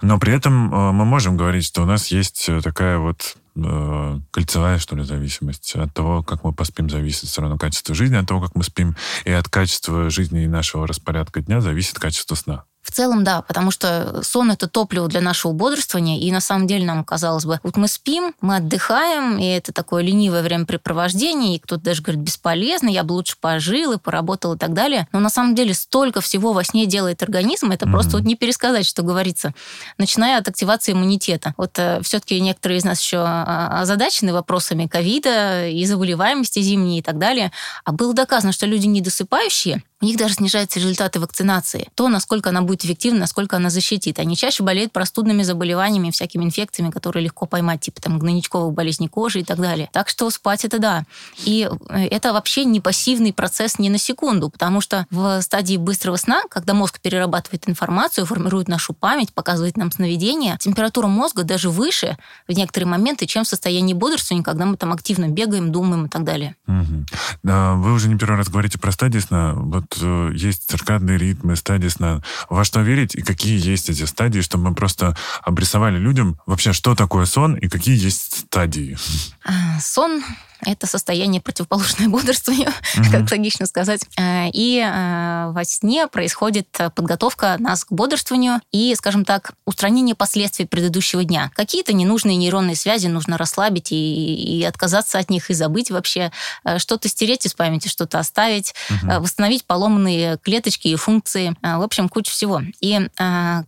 Но 0.02 0.18
при 0.18 0.34
этом 0.34 0.74
э, 0.74 0.92
мы 0.92 1.06
можем 1.06 1.38
говорить, 1.38 1.64
что 1.64 1.80
у 1.80 1.86
нас 1.86 2.08
есть 2.08 2.50
такая 2.62 2.98
вот 2.98 3.38
э, 3.66 4.20
кольцевая, 4.30 4.78
что 4.78 4.96
ли, 4.96 5.02
зависимость. 5.02 5.74
От 5.74 5.92
того, 5.94 6.22
как 6.22 6.44
мы 6.44 6.52
поспим, 6.52 6.88
зависит 6.88 7.28
все 7.28 7.40
равно 7.40 7.58
качество 7.58 7.94
жизни, 7.94 8.16
от 8.16 8.26
того, 8.26 8.40
как 8.40 8.54
мы 8.54 8.62
спим, 8.62 8.96
и 9.24 9.30
от 9.30 9.48
качества 9.48 10.10
жизни 10.10 10.44
и 10.44 10.48
нашего 10.48 10.86
распорядка 10.86 11.40
дня 11.40 11.60
зависит 11.60 11.98
качество 11.98 12.34
сна. 12.34 12.64
В 12.88 12.90
целом, 12.90 13.22
да, 13.22 13.42
потому 13.42 13.70
что 13.70 14.22
сон– 14.22 14.50
это 14.52 14.66
топливо 14.66 15.08
для 15.08 15.20
нашего 15.20 15.52
бодрствования, 15.52 16.18
и 16.18 16.32
на 16.32 16.40
самом 16.40 16.66
деле 16.66 16.86
нам 16.86 17.04
казалось 17.04 17.44
бы, 17.44 17.60
вот 17.62 17.76
мы 17.76 17.86
спим, 17.86 18.34
мы 18.40 18.56
отдыхаем, 18.56 19.38
и 19.38 19.44
это 19.44 19.74
такое 19.74 20.02
ленивое 20.02 20.42
времяпрепровождение, 20.42 21.56
и 21.56 21.58
кто-то 21.58 21.82
даже 21.82 22.00
говорит, 22.00 22.22
бесполезно, 22.22 22.88
я 22.88 23.04
бы 23.04 23.12
лучше 23.12 23.36
пожил 23.38 23.92
и 23.92 23.98
поработал 23.98 24.54
и 24.54 24.58
так 24.58 24.72
далее. 24.72 25.06
Но 25.12 25.20
на 25.20 25.28
самом 25.28 25.54
деле 25.54 25.74
столько 25.74 26.22
всего 26.22 26.54
во 26.54 26.64
сне 26.64 26.86
делает 26.86 27.22
организм, 27.22 27.72
это 27.72 27.84
mm-hmm. 27.84 27.90
просто 27.90 28.16
вот 28.16 28.24
не 28.24 28.36
пересказать, 28.36 28.86
что 28.86 29.02
говорится. 29.02 29.52
Начиная 29.98 30.38
от 30.38 30.48
активации 30.48 30.92
иммунитета. 30.92 31.52
Вот 31.58 31.78
э, 31.78 32.00
все-таки 32.02 32.40
некоторые 32.40 32.78
из 32.78 32.84
нас 32.84 33.02
еще 33.02 33.18
а, 33.18 33.82
озадачены 33.82 34.32
вопросами 34.32 34.86
ковида 34.86 35.68
и 35.68 35.84
заболеваемости 35.84 36.60
зимней 36.60 37.00
и 37.00 37.02
так 37.02 37.18
далее. 37.18 37.52
А 37.84 37.92
было 37.92 38.14
доказано, 38.14 38.52
что 38.52 38.64
люди 38.64 38.86
недосыпающие, 38.86 39.82
у 40.00 40.04
них 40.04 40.16
даже 40.16 40.34
снижаются 40.34 40.78
результаты 40.78 41.18
вакцинации. 41.18 41.88
То, 41.94 42.08
насколько 42.08 42.50
она 42.50 42.62
будет 42.62 42.84
эффективна, 42.84 43.20
насколько 43.20 43.56
она 43.56 43.68
защитит. 43.68 44.18
Они 44.20 44.36
чаще 44.36 44.62
болеют 44.62 44.92
простудными 44.92 45.42
заболеваниями, 45.42 46.10
всякими 46.10 46.44
инфекциями, 46.44 46.90
которые 46.90 47.24
легко 47.24 47.46
поймать, 47.46 47.80
типа 47.80 48.00
там 48.00 48.18
гнойничковых 48.18 48.72
болезней 48.72 49.08
кожи 49.08 49.40
и 49.40 49.44
так 49.44 49.58
далее. 49.58 49.88
Так 49.92 50.08
что 50.08 50.30
спать 50.30 50.64
это 50.64 50.78
да. 50.78 51.04
И 51.44 51.68
э, 51.88 52.06
это 52.06 52.32
вообще 52.32 52.64
не 52.64 52.80
пассивный 52.80 53.32
процесс 53.32 53.78
ни 53.78 53.88
на 53.88 53.98
секунду, 53.98 54.50
потому 54.50 54.80
что 54.80 55.06
в 55.10 55.40
стадии 55.42 55.76
быстрого 55.76 56.16
сна, 56.16 56.42
когда 56.48 56.74
мозг 56.74 57.00
перерабатывает 57.00 57.68
информацию, 57.68 58.24
формирует 58.24 58.68
нашу 58.68 58.92
память, 58.92 59.32
показывает 59.34 59.76
нам 59.76 59.90
сновидения, 59.90 60.56
температура 60.58 61.08
мозга 61.08 61.42
даже 61.42 61.70
выше 61.70 62.16
в 62.46 62.52
некоторые 62.52 62.88
моменты, 62.88 63.26
чем 63.26 63.42
в 63.42 63.48
состоянии 63.48 63.94
бодрствования, 63.94 64.44
когда 64.44 64.64
мы 64.64 64.76
там 64.76 64.92
активно 64.92 65.28
бегаем, 65.28 65.72
думаем 65.72 66.06
и 66.06 66.08
так 66.08 66.22
далее. 66.22 66.54
Угу. 66.68 67.06
Вы 67.42 67.92
уже 67.92 68.08
не 68.08 68.16
первый 68.16 68.36
раз 68.36 68.48
говорите 68.48 68.78
про 68.78 68.92
стадии 68.92 69.18
сна. 69.18 69.54
Вот 69.54 69.87
э, 70.00 70.30
есть 70.34 70.70
циркадные 70.70 71.18
ритмы, 71.18 71.56
стадии 71.56 71.88
сна. 71.88 72.22
Во 72.48 72.64
что 72.64 72.80
верить 72.80 73.14
и 73.14 73.22
какие 73.22 73.58
есть 73.58 73.90
эти 73.90 74.04
стадии, 74.04 74.40
чтобы 74.40 74.70
мы 74.70 74.74
просто 74.74 75.16
обрисовали 75.42 75.98
людям 75.98 76.38
вообще, 76.46 76.72
что 76.72 76.94
такое 76.94 77.24
сон 77.26 77.54
и 77.54 77.68
какие 77.68 77.96
есть 77.96 78.40
стадии? 78.46 78.96
А, 79.44 79.80
сон 79.80 80.22
Это 80.64 80.86
состояние 80.86 81.40
противоположное 81.40 82.08
бодрствованию, 82.08 82.68
mm-hmm. 82.68 83.10
как 83.10 83.30
логично 83.30 83.66
сказать. 83.66 84.02
Э, 84.16 84.48
и 84.52 84.78
э, 84.78 85.50
во 85.50 85.64
сне 85.64 86.06
происходит 86.06 86.68
подготовка 86.94 87.56
нас 87.58 87.84
к 87.84 87.92
бодрствованию 87.92 88.60
и, 88.72 88.94
скажем 88.96 89.24
так, 89.24 89.52
устранение 89.64 90.14
последствий 90.14 90.66
предыдущего 90.66 91.24
дня. 91.24 91.50
Какие-то 91.54 91.92
ненужные 91.92 92.36
нейронные 92.36 92.76
связи 92.76 93.06
нужно 93.06 93.38
расслабить 93.38 93.92
и, 93.92 94.58
и 94.58 94.64
отказаться 94.64 95.18
от 95.18 95.30
них, 95.30 95.50
и 95.50 95.54
забыть 95.54 95.90
вообще. 95.90 96.32
Э, 96.64 96.78
что-то 96.78 97.08
стереть 97.08 97.46
из 97.46 97.54
памяти, 97.54 97.88
что-то 97.88 98.18
оставить, 98.18 98.74
mm-hmm. 98.88 99.20
восстановить 99.20 99.64
поломанные 99.64 100.38
клеточки 100.38 100.88
и 100.88 100.96
функции. 100.96 101.56
В 101.62 101.82
общем, 101.82 102.08
куча 102.08 102.30
всего. 102.30 102.62
И 102.80 102.98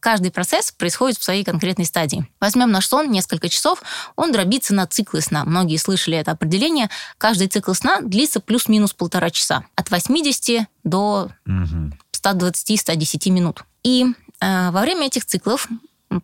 каждый 0.00 0.30
процесс 0.30 0.72
происходит 0.72 1.18
в 1.18 1.22
своей 1.22 1.44
конкретной 1.44 1.84
стадии. 1.84 2.26
Возьмем 2.40 2.70
наш 2.70 2.86
сон, 2.86 3.10
несколько 3.10 3.48
часов, 3.48 3.82
он 4.16 4.32
дробится 4.32 4.74
на 4.74 4.86
циклы 4.86 5.20
сна. 5.20 5.44
Многие 5.44 5.76
слышали 5.76 6.16
это 6.16 6.32
определение. 6.32 6.79
Каждый 7.18 7.48
цикл 7.48 7.72
сна 7.72 8.00
длится 8.00 8.40
плюс-минус 8.40 8.92
полтора 8.92 9.30
часа. 9.30 9.64
От 9.74 9.90
80 9.90 10.66
до 10.84 11.30
120-110 12.12 13.30
минут. 13.30 13.64
И 13.82 14.06
э, 14.40 14.70
во 14.70 14.80
время 14.80 15.06
этих 15.06 15.24
циклов 15.24 15.68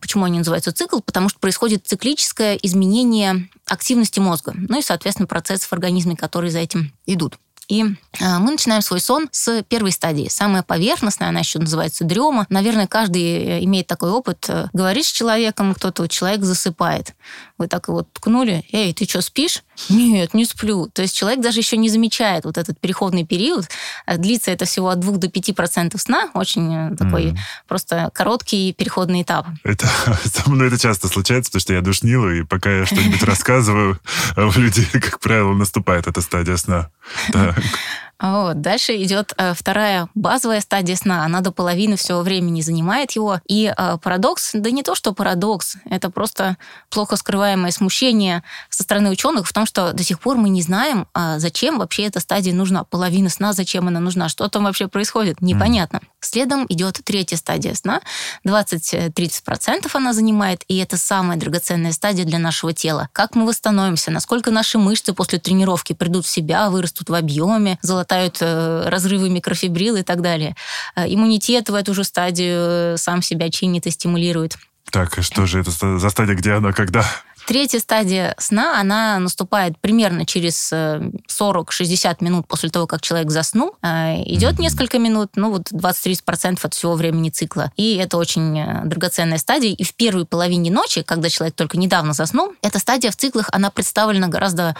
Почему 0.01 0.25
они 0.25 0.39
называются 0.39 0.73
цикл? 0.73 0.99
Потому 0.99 1.29
что 1.29 1.39
происходит 1.39 1.87
циклическое 1.87 2.55
изменение 2.55 3.47
активности 3.65 4.19
мозга, 4.19 4.53
ну 4.53 4.79
и, 4.79 4.81
соответственно, 4.81 5.27
процессов 5.27 5.69
в 5.69 5.73
организме, 5.73 6.17
которые 6.17 6.51
за 6.51 6.59
этим 6.59 6.91
идут. 7.05 7.37
И 7.67 7.83
а, 8.21 8.39
мы 8.39 8.51
начинаем 8.51 8.81
свой 8.81 9.01
сон 9.01 9.27
с 9.31 9.63
первой 9.63 9.91
стадии. 9.91 10.29
Самая 10.29 10.63
поверхностная, 10.63 11.29
она 11.29 11.39
еще 11.39 11.59
называется 11.59 12.05
дрема. 12.05 12.45
Наверное, 12.49 12.87
каждый 12.87 13.21
э, 13.21 13.63
имеет 13.65 13.87
такой 13.87 14.09
опыт. 14.11 14.45
Э, 14.47 14.67
говорит 14.71 15.05
с 15.05 15.11
человеком, 15.11 15.73
кто-то, 15.73 16.07
человек 16.07 16.43
засыпает. 16.43 17.13
Вы 17.57 17.67
так 17.67 17.89
его 17.89 18.03
ткнули, 18.03 18.63
эй, 18.71 18.93
ты 18.93 19.05
что, 19.05 19.21
спишь? 19.21 19.63
Нет, 19.89 20.33
не 20.33 20.45
сплю. 20.45 20.87
То 20.87 21.01
есть 21.01 21.15
человек 21.15 21.41
даже 21.41 21.59
еще 21.59 21.77
не 21.77 21.89
замечает 21.89 22.45
вот 22.45 22.57
этот 22.57 22.79
переходный 22.79 23.25
период. 23.25 23.65
Э, 24.05 24.17
длится 24.17 24.51
это 24.51 24.65
всего 24.65 24.89
от 24.89 24.99
2 24.99 25.17
до 25.17 25.29
5 25.29 25.55
процентов 25.55 26.01
сна. 26.01 26.29
Очень 26.33 26.95
такой 26.97 27.27
mm. 27.27 27.37
просто 27.67 28.09
короткий 28.13 28.73
переходный 28.73 29.21
этап. 29.21 29.47
Это, 29.63 29.87
со 30.23 30.49
мной 30.49 30.67
это 30.67 30.79
часто 30.79 31.07
случается, 31.07 31.51
потому 31.51 31.61
что 31.61 31.73
я 31.73 31.81
душнила, 31.81 32.29
и 32.29 32.43
пока 32.43 32.71
я 32.71 32.85
что-нибудь 32.85 33.23
рассказываю, 33.23 33.99
у 34.35 34.59
людей, 34.59 34.87
как 34.93 35.19
правило, 35.19 35.53
наступает 35.53 36.07
эта 36.07 36.21
стадия 36.21 36.57
сна. 36.57 36.89
Вот. 38.19 38.61
Дальше 38.61 38.95
идет 39.03 39.33
э, 39.37 39.53
вторая 39.53 40.09
базовая 40.15 40.61
стадия 40.61 40.95
сна. 40.95 41.23
Она 41.23 41.41
до 41.41 41.51
половины 41.51 41.97
всего 41.97 42.21
времени 42.21 42.61
занимает 42.61 43.11
его. 43.11 43.41
И 43.47 43.71
э, 43.75 43.97
парадокс, 44.01 44.51
да 44.53 44.71
не 44.71 44.81
то, 44.81 44.95
что 44.95 45.13
парадокс, 45.13 45.77
это 45.85 46.09
просто 46.09 46.57
плохо 46.89 47.15
скрываемое 47.15 47.71
смущение 47.71 48.43
со 48.69 48.83
стороны 48.83 49.11
ученых 49.11 49.47
в 49.47 49.53
том, 49.53 49.67
что 49.67 49.93
до 49.93 50.03
сих 50.03 50.19
пор 50.19 50.37
мы 50.37 50.49
не 50.49 50.63
знаем, 50.63 51.07
а 51.13 51.37
зачем 51.37 51.77
вообще 51.77 52.03
эта 52.03 52.19
стадия 52.19 52.53
нужна. 52.53 52.83
Половина 52.83 53.29
сна, 53.29 53.53
зачем 53.53 53.87
она 53.87 53.99
нужна, 53.99 54.29
что 54.29 54.47
там 54.47 54.63
вообще 54.63 54.87
происходит, 54.87 55.41
непонятно. 55.41 55.97
Mm. 55.97 56.07
Следом 56.21 56.65
идет 56.69 56.99
третья 57.03 57.37
стадия 57.37 57.75
сна. 57.75 58.01
20-30% 58.45 59.89
она 59.93 60.13
занимает, 60.13 60.63
и 60.67 60.77
это 60.77 60.97
самая 60.97 61.37
драгоценная 61.37 61.91
стадия 61.91 62.25
для 62.25 62.39
нашего 62.39 62.73
тела. 62.73 63.09
Как 63.11 63.35
мы 63.35 63.45
восстановимся, 63.45 64.09
насколько 64.09 64.49
наши 64.49 64.79
мышцы 64.79 65.13
после 65.13 65.37
тренировки 65.37 65.93
придут 65.93 66.25
в 66.25 66.29
себя, 66.29 66.71
вырастут 66.71 67.09
в 67.09 67.13
объеме, 67.13 67.77
залатают 67.83 68.06
э, 68.41 68.89
разрывы 68.89 69.29
микрофибрил 69.29 69.95
и 69.95 70.03
так 70.03 70.21
далее. 70.21 70.55
Э, 70.95 71.05
иммунитет 71.07 71.69
в 71.69 71.75
эту 71.75 71.93
же 71.93 72.03
стадию 72.03 72.93
э, 72.93 72.97
сам 72.97 73.21
себя 73.21 73.49
чинит 73.49 73.85
и 73.85 73.91
стимулирует. 73.91 74.57
Так, 74.91 75.17
что 75.21 75.45
же 75.45 75.59
это 75.59 75.71
за 75.71 76.09
стадия, 76.09 76.35
где 76.35 76.53
она, 76.53 76.71
когда? 76.71 77.05
Третья 77.47 77.79
стадия 77.79 78.35
сна, 78.37 78.77
она 78.77 79.19
наступает 79.19 79.79
примерно 79.79 80.25
через 80.25 80.73
40-60 80.73 81.15
э, 81.39 82.15
минут 82.19 82.45
после 82.45 82.69
того, 82.69 82.87
как 82.87 82.99
человек 82.99 83.31
заснул. 83.31 83.73
Э, 83.81 84.21
идет 84.25 84.55
mm-hmm. 84.55 84.61
несколько 84.63 84.99
минут, 84.99 85.29
ну 85.37 85.51
вот 85.51 85.71
20-30% 85.71 86.59
от 86.61 86.73
всего 86.73 86.95
времени 86.95 87.29
цикла. 87.29 87.71
И 87.77 87.95
это 87.95 88.17
очень 88.17 88.59
э, 88.59 88.81
драгоценная 88.83 89.37
стадия. 89.37 89.73
И 89.73 89.85
в 89.85 89.93
первой 89.93 90.25
половине 90.25 90.69
ночи, 90.69 91.03
когда 91.03 91.29
человек 91.29 91.55
только 91.55 91.77
недавно 91.77 92.11
заснул, 92.11 92.51
эта 92.61 92.79
стадия 92.79 93.11
в 93.11 93.15
циклах, 93.15 93.47
она 93.53 93.71
представлена 93.71 94.27
гораздо 94.27 94.75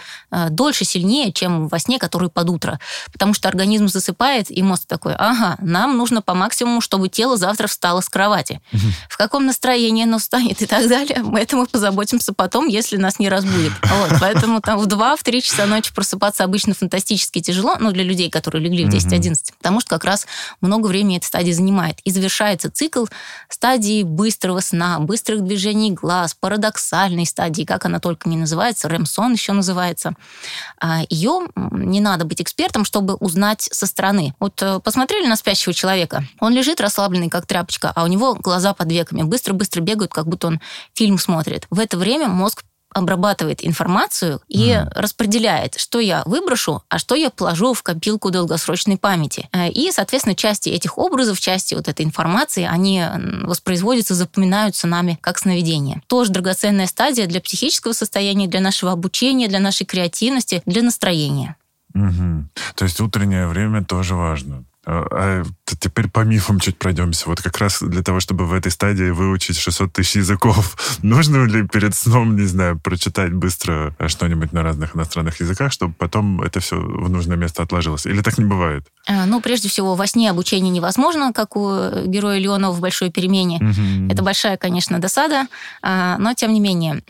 дольше, 0.50 0.84
сильнее, 0.84 1.32
чем 1.32 1.68
во 1.68 1.78
сне, 1.78 1.98
который 1.98 2.28
под 2.28 2.50
утро. 2.50 2.78
Потому 3.14 3.32
что 3.32 3.48
организм 3.48 3.88
засыпает, 3.88 4.50
и 4.50 4.62
мозг 4.62 4.82
такой, 4.86 5.14
ага, 5.14 5.56
нам 5.62 5.96
нужно 5.96 6.20
по 6.20 6.34
максимуму, 6.34 6.82
чтобы 6.82 7.08
тело 7.08 7.38
завтра 7.38 7.66
встало 7.66 8.02
с 8.02 8.10
кровати. 8.10 8.60
Mm-hmm. 8.72 8.92
В 9.08 9.16
каком 9.16 9.46
настроении 9.46 10.04
оно 10.04 10.18
встанет 10.18 10.60
и 10.60 10.66
так 10.66 10.86
далее. 10.86 11.22
Мы 11.22 11.40
этому 11.40 11.66
позаботимся 11.66 12.34
потом 12.34 12.57
потом, 12.58 12.68
если 12.68 12.96
нас 12.96 13.20
не 13.20 13.28
разбудит. 13.28 13.72
Вот, 13.82 14.18
поэтому 14.20 14.60
там 14.60 14.78
в 14.78 14.86
2-3 14.88 15.40
часа 15.40 15.66
ночи 15.66 15.94
просыпаться 15.94 16.42
обычно 16.42 16.74
фантастически 16.74 17.40
тяжело, 17.40 17.76
ну, 17.78 17.92
для 17.92 18.02
людей, 18.02 18.30
которые 18.30 18.64
легли 18.64 18.84
в 18.84 18.88
10-11, 18.88 19.52
потому 19.58 19.80
что 19.80 19.90
как 19.90 20.04
раз 20.04 20.26
много 20.60 20.88
времени 20.88 21.18
эта 21.18 21.26
стадия 21.26 21.54
занимает. 21.54 22.00
И 22.00 22.10
завершается 22.10 22.68
цикл 22.68 23.06
стадии 23.48 24.02
быстрого 24.02 24.58
сна, 24.58 24.98
быстрых 24.98 25.44
движений 25.44 25.92
глаз, 25.92 26.34
парадоксальной 26.34 27.26
стадии, 27.26 27.62
как 27.62 27.84
она 27.84 28.00
только 28.00 28.28
не 28.28 28.36
называется, 28.36 28.88
рэм-сон 28.88 29.34
еще 29.34 29.52
называется. 29.52 30.14
А, 30.80 31.02
Ее 31.08 31.46
не 31.54 32.00
надо 32.00 32.24
быть 32.24 32.42
экспертом, 32.42 32.84
чтобы 32.84 33.14
узнать 33.14 33.68
со 33.70 33.86
стороны. 33.86 34.34
Вот 34.40 34.60
э, 34.62 34.80
посмотрели 34.80 35.28
на 35.28 35.36
спящего 35.36 35.72
человека, 35.72 36.24
он 36.40 36.52
лежит 36.54 36.80
расслабленный, 36.80 37.28
как 37.28 37.46
тряпочка, 37.46 37.92
а 37.94 38.02
у 38.02 38.08
него 38.08 38.34
глаза 38.34 38.74
под 38.74 38.90
веками 38.90 39.22
быстро-быстро 39.22 39.80
бегают, 39.80 40.12
как 40.12 40.26
будто 40.26 40.48
он 40.48 40.60
фильм 40.94 41.18
смотрит. 41.18 41.66
В 41.70 41.78
это 41.78 41.96
время 41.96 42.26
мозг 42.28 42.47
обрабатывает 42.90 43.64
информацию 43.64 44.40
и 44.48 44.70
mm. 44.70 44.90
распределяет, 44.94 45.78
что 45.78 46.00
я 46.00 46.22
выброшу, 46.24 46.82
а 46.88 46.98
что 46.98 47.14
я 47.14 47.30
положу 47.30 47.74
в 47.74 47.82
копилку 47.82 48.30
долгосрочной 48.30 48.96
памяти. 48.96 49.48
Э, 49.52 49.68
и, 49.68 49.90
соответственно, 49.92 50.34
части 50.34 50.68
этих 50.68 50.98
образов, 50.98 51.40
части 51.40 51.74
вот 51.74 51.88
этой 51.88 52.04
информации, 52.04 52.64
они 52.64 53.04
воспроизводятся, 53.42 54.14
запоминаются 54.14 54.86
нами 54.86 55.18
как 55.20 55.38
сновидение. 55.38 56.02
Тоже 56.06 56.32
драгоценная 56.32 56.86
стадия 56.86 57.26
для 57.26 57.40
психического 57.40 57.92
состояния, 57.92 58.46
для 58.46 58.60
нашего 58.60 58.92
обучения, 58.92 59.48
для 59.48 59.60
нашей 59.60 59.86
креативности, 59.86 60.62
для 60.66 60.82
настроения. 60.82 61.56
Угу. 61.94 62.48
То 62.74 62.84
есть 62.84 63.00
утреннее 63.00 63.46
время 63.46 63.84
тоже 63.84 64.14
важно. 64.14 64.64
А, 64.90 65.06
а 65.10 65.44
теперь 65.66 66.08
по 66.08 66.20
мифам 66.20 66.60
чуть 66.60 66.78
пройдемся. 66.78 67.28
Вот 67.28 67.42
как 67.42 67.58
раз 67.58 67.82
для 67.82 68.02
того, 68.02 68.20
чтобы 68.20 68.46
в 68.46 68.54
этой 68.54 68.72
стадии 68.72 69.10
выучить 69.10 69.58
600 69.58 69.92
тысяч 69.92 70.16
языков, 70.16 70.78
нужно 71.02 71.44
ли 71.44 71.68
перед 71.68 71.94
сном, 71.94 72.36
не 72.36 72.46
знаю, 72.46 72.78
прочитать 72.78 73.34
быстро 73.34 73.94
что-нибудь 74.06 74.54
на 74.54 74.62
разных 74.62 74.96
иностранных 74.96 75.40
языках, 75.40 75.72
чтобы 75.72 75.92
потом 75.92 76.40
это 76.40 76.60
все 76.60 76.80
в 76.80 77.10
нужное 77.10 77.36
место 77.36 77.62
отложилось? 77.62 78.06
Или 78.06 78.22
так 78.22 78.38
не 78.38 78.46
бывает? 78.46 78.86
А, 79.06 79.26
ну, 79.26 79.42
прежде 79.42 79.68
всего, 79.68 79.94
во 79.94 80.06
сне 80.06 80.30
обучение 80.30 80.70
невозможно, 80.70 81.34
как 81.34 81.54
у 81.56 82.06
героя 82.06 82.38
Леонова 82.38 82.72
в 82.72 82.80
«Большой 82.80 83.10
перемене». 83.10 83.56
Угу. 83.56 84.12
Это 84.12 84.22
большая, 84.22 84.56
конечно, 84.56 84.98
досада, 84.98 85.48
а, 85.82 86.16
но, 86.16 86.32
тем 86.32 86.54
не 86.54 86.60
менее, 86.60 87.02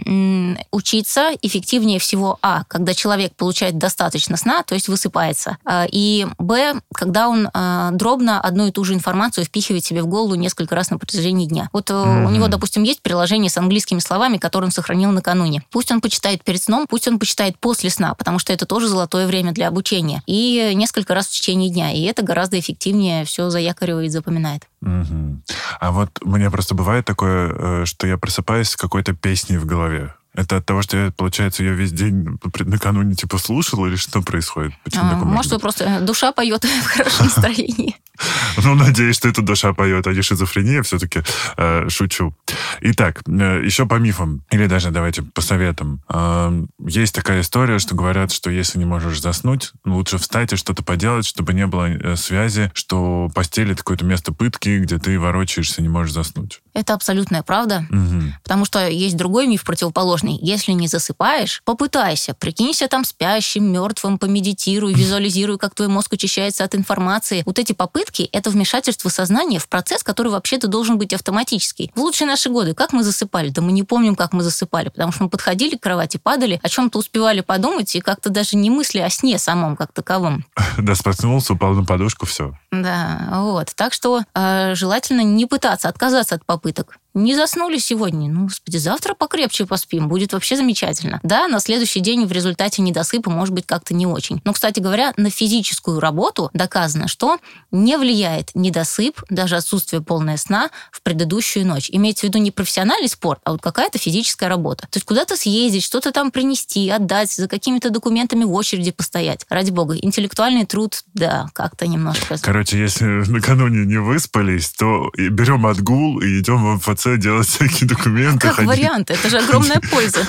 учиться 0.73 1.31
эффективнее 1.43 2.01
всего, 2.01 2.41
а, 2.43 2.65
когда 2.65 2.93
человек 2.93 3.37
получает 3.37 3.79
достаточно 3.79 4.37
сна, 4.37 4.65
то 4.65 4.75
есть 4.75 4.89
высыпается, 4.89 5.59
и, 5.93 6.27
б, 6.39 6.81
когда 6.93 7.29
он 7.29 7.49
а, 7.55 7.68
дробно 7.93 8.41
одну 8.41 8.67
и 8.67 8.73
ту 8.73 8.85
же 8.85 8.95
информацию 8.95 9.45
впихивает 9.45 9.85
себе 9.85 10.03
в 10.03 10.07
голову 10.07 10.35
несколько 10.35 10.75
раз 10.75 10.91
на 10.91 10.99
протяжении 10.99 11.47
дня. 11.47 11.69
Вот 11.73 11.91
mm-hmm. 11.91 12.27
у 12.27 12.31
него, 12.31 12.49
допустим, 12.49 12.83
есть 12.83 13.03
приложение 13.03 13.51
с 13.51 13.57
английскими 13.57 14.01
словами, 14.01 14.39
которые 14.39 14.67
он 14.67 14.73
сохранил 14.73 15.11
накануне. 15.11 15.63
Пусть 15.71 15.91
он 15.91 16.01
почитает 16.01 16.45
перед 16.45 16.63
сном, 16.63 16.87
пусть 16.89 17.09
он 17.09 17.19
почитает 17.19 17.59
после 17.59 17.91
сна, 17.91 18.15
потому 18.15 18.39
что 18.39 18.53
это 18.53 18.67
тоже 18.67 18.89
золотое 18.89 19.27
время 19.27 19.53
для 19.53 19.69
обучения. 19.69 20.23
И 20.27 20.73
несколько 20.75 21.15
раз 21.15 21.27
в 21.27 21.31
течение 21.33 21.71
дня. 21.71 21.93
И 21.93 22.03
это 22.03 22.23
гораздо 22.23 22.59
эффективнее 22.59 23.25
все 23.25 23.51
заякоривает, 23.51 24.13
запоминает. 24.13 24.63
Угу. 24.83 25.43
А 25.81 25.91
вот 25.91 26.11
мне 26.23 26.51
просто 26.51 26.75
бывает 26.75 27.05
такое, 27.05 27.53
э, 27.53 27.85
что 27.85 28.07
я 28.07 28.17
просыпаюсь 28.17 28.71
с 28.71 28.77
какой-то 28.77 29.13
песней 29.13 29.57
в 29.59 29.67
голове. 29.67 30.15
Это 30.39 30.59
от 30.59 30.67
того, 30.67 30.83
что 30.83 30.97
я, 30.97 31.11
получается, 31.11 31.65
ее 31.65 31.75
весь 31.75 31.91
день 31.91 32.39
накануне 32.61 33.17
типа 33.17 33.39
слушал, 33.39 33.85
или 33.87 33.97
что 33.97 34.23
происходит? 34.23 34.73
Почему 34.85 35.03
а, 35.03 35.15
может, 35.17 35.27
может 35.27 35.61
просто 35.61 35.85
э, 35.85 36.01
душа 36.01 36.31
поет 36.31 36.65
в 36.85 36.87
хорошем 36.87 37.25
настроении. 37.27 37.97
Ну, 38.63 38.75
надеюсь, 38.75 39.17
что 39.17 39.29
эта 39.29 39.43
душа 39.43 39.73
поет, 39.73 40.07
а 40.07 40.13
не 40.13 40.23
шизофрения, 40.23 40.83
все-таки 40.83 41.23
э, 41.57 41.89
шучу. 41.89 42.35
Итак, 42.81 43.23
э, 43.27 43.63
еще 43.65 43.87
по 43.87 43.95
мифам, 43.95 44.43
или 44.51 44.67
даже 44.67 44.91
давайте 44.91 45.23
по 45.23 45.41
советам. 45.41 46.03
Э, 46.09 46.65
есть 46.85 47.15
такая 47.15 47.41
история, 47.41 47.79
что 47.79 47.95
говорят, 47.95 48.33
что 48.33 48.51
если 48.51 48.79
не 48.79 48.85
можешь 48.85 49.21
заснуть, 49.21 49.73
лучше 49.85 50.19
встать 50.19 50.53
и 50.53 50.57
что-то 50.57 50.83
поделать, 50.83 51.27
чтобы 51.27 51.55
не 51.55 51.67
было 51.67 51.89
э, 51.89 52.17
связи, 52.17 52.71
что 52.75 53.31
постель— 53.35 53.71
это 53.73 53.79
какое-то 53.79 54.05
место 54.05 54.33
пытки, 54.33 54.79
где 54.81 54.99
ты 54.99 55.19
ворочаешься, 55.19 55.83
не 55.83 55.89
можешь 55.89 56.13
заснуть. 56.13 56.61
Это 56.75 56.95
абсолютная 56.95 57.43
правда, 57.43 57.87
угу. 57.91 58.23
потому 58.43 58.65
что 58.65 58.87
есть 58.89 59.17
другой 59.17 59.47
миф 59.47 59.65
противоположный. 59.65 60.39
Если 60.41 60.73
не 60.73 60.89
засыпаешь, 60.89 61.63
попытайся, 61.65 62.35
прикинься 62.35 62.89
там 62.89 63.05
спящим, 63.05 63.73
мертвым, 63.73 64.19
помедитируй, 64.19 64.95
визуализируй, 65.09 65.59
как 65.59 65.75
твой 65.75 65.89
мозг 65.89 66.13
очищается 66.13 66.65
от 66.65 66.75
информации. 66.75 67.43
Вот 67.47 67.59
эти 67.59 67.73
попытки 67.73 68.08
попытки– 68.09 68.29
это 68.33 68.51
вмешательство 68.51 69.09
сознания 69.09 69.59
в 69.59 69.69
процесс, 69.69 70.03
который 70.03 70.33
вообще-то 70.33 70.69
должен 70.69 70.99
быть 70.99 71.13
автоматический. 71.13 71.91
В 71.95 72.01
лучшие 72.01 72.27
наши 72.27 72.49
годы 72.51 72.75
как 72.75 72.93
мы 72.93 73.03
засыпали? 73.03 73.51
Да 73.51 73.63
мы 73.63 73.73
не 73.73 73.83
помним, 73.83 74.15
как 74.15 74.33
мы 74.33 74.43
засыпали, 74.43 74.89
потому 74.89 75.13
что 75.13 75.25
мы 75.25 75.31
подходили 75.31 75.77
к 75.77 75.81
кровати, 75.81 76.17
падали, 76.17 76.61
о 76.63 76.69
чем-то 76.69 76.99
успевали 76.99 77.41
подумать 77.41 77.95
и 77.97 78.01
как-то 78.01 78.31
даже 78.31 78.57
не 78.57 78.71
мысли 78.71 78.99
о 78.99 79.11
сне 79.11 79.39
самом 79.39 79.77
как 79.77 79.93
таковом. 79.93 80.45
Да, 80.79 80.95
проснулся, 81.03 81.55
упал 81.55 81.75
на 81.75 81.85
подушку, 81.85 82.25
все. 82.25 82.55
Да, 82.71 83.29
вот. 83.31 83.73
Так 83.75 83.93
что 83.93 84.23
э, 84.35 84.75
желательно 84.75 85.23
не 85.23 85.47
пытаться 85.47 85.89
отказаться 85.89 86.35
от 86.35 86.45
попыток. 86.45 86.99
Не 87.15 87.35
заснули 87.35 87.79
сегодня? 87.79 88.31
Ну, 88.31 88.45
господи, 88.45 88.77
завтра 88.77 89.15
покрепче 89.15 89.67
поспим, 89.67 90.09
будет 90.09 90.33
вообще 90.35 90.57
замечательно. 90.57 91.19
Да, 91.25 91.49
на 91.49 91.59
следующий 91.59 91.99
день 91.99 92.27
в 92.27 92.33
результате 92.33 92.83
недосыпа 92.83 93.29
может 93.29 93.55
быть 93.55 93.67
как-то 93.67 93.93
не 93.93 94.07
очень. 94.07 94.41
Но, 94.45 94.53
кстати 94.53 94.79
говоря, 94.79 95.15
на 95.17 95.31
физическую 95.31 95.99
работу 95.99 96.51
доказано, 96.53 97.09
что 97.09 97.39
не 97.73 97.97
влияет 97.97 98.51
недосып, 98.55 99.23
даже 99.31 99.57
отсутствие 99.57 100.01
полного 100.01 100.37
сна 100.37 100.71
в 100.93 101.03
предыдущую 101.03 101.67
ночь. 101.67 101.89
Имеется 101.91 102.27
в 102.27 102.29
виду 102.29 102.39
не 102.39 102.51
профессиональный 102.51 103.09
спорт, 103.09 103.41
а 103.45 103.53
вот 103.53 103.63
какая-то 103.63 103.99
физическая 103.99 104.49
работа. 104.49 104.83
То 104.83 104.99
есть 104.99 105.07
куда-то 105.07 105.37
съездить, 105.37 105.83
что-то 105.83 106.13
там 106.13 106.31
принести, 106.31 106.89
отдать, 106.89 107.33
за 107.33 107.49
какими-то 107.49 107.91
документами 107.91 108.45
в 108.45 108.53
очереди 108.53 108.93
постоять. 108.93 109.45
Ради 109.49 109.71
бога, 109.71 109.97
интеллектуальный 109.97 110.67
труд, 110.67 111.03
да, 111.15 111.49
как-то 111.53 111.87
немножко... 111.87 112.37
Короче, 112.41 112.58
если 112.61 113.05
накануне 113.31 113.85
не 113.85 113.99
выспались, 113.99 114.71
то 114.71 115.11
берем 115.17 115.67
отгул 115.67 116.21
и 116.21 116.41
идем 116.41 116.65
в 116.65 116.77
МФЦ 116.77 117.19
делать 117.19 117.47
всякие 117.47 117.89
документы. 117.89 118.49
Как 118.49 118.57
ходить. 118.57 118.71
вариант, 118.71 119.11
это 119.11 119.29
же 119.29 119.39
огромная 119.39 119.81
польза. 119.91 120.21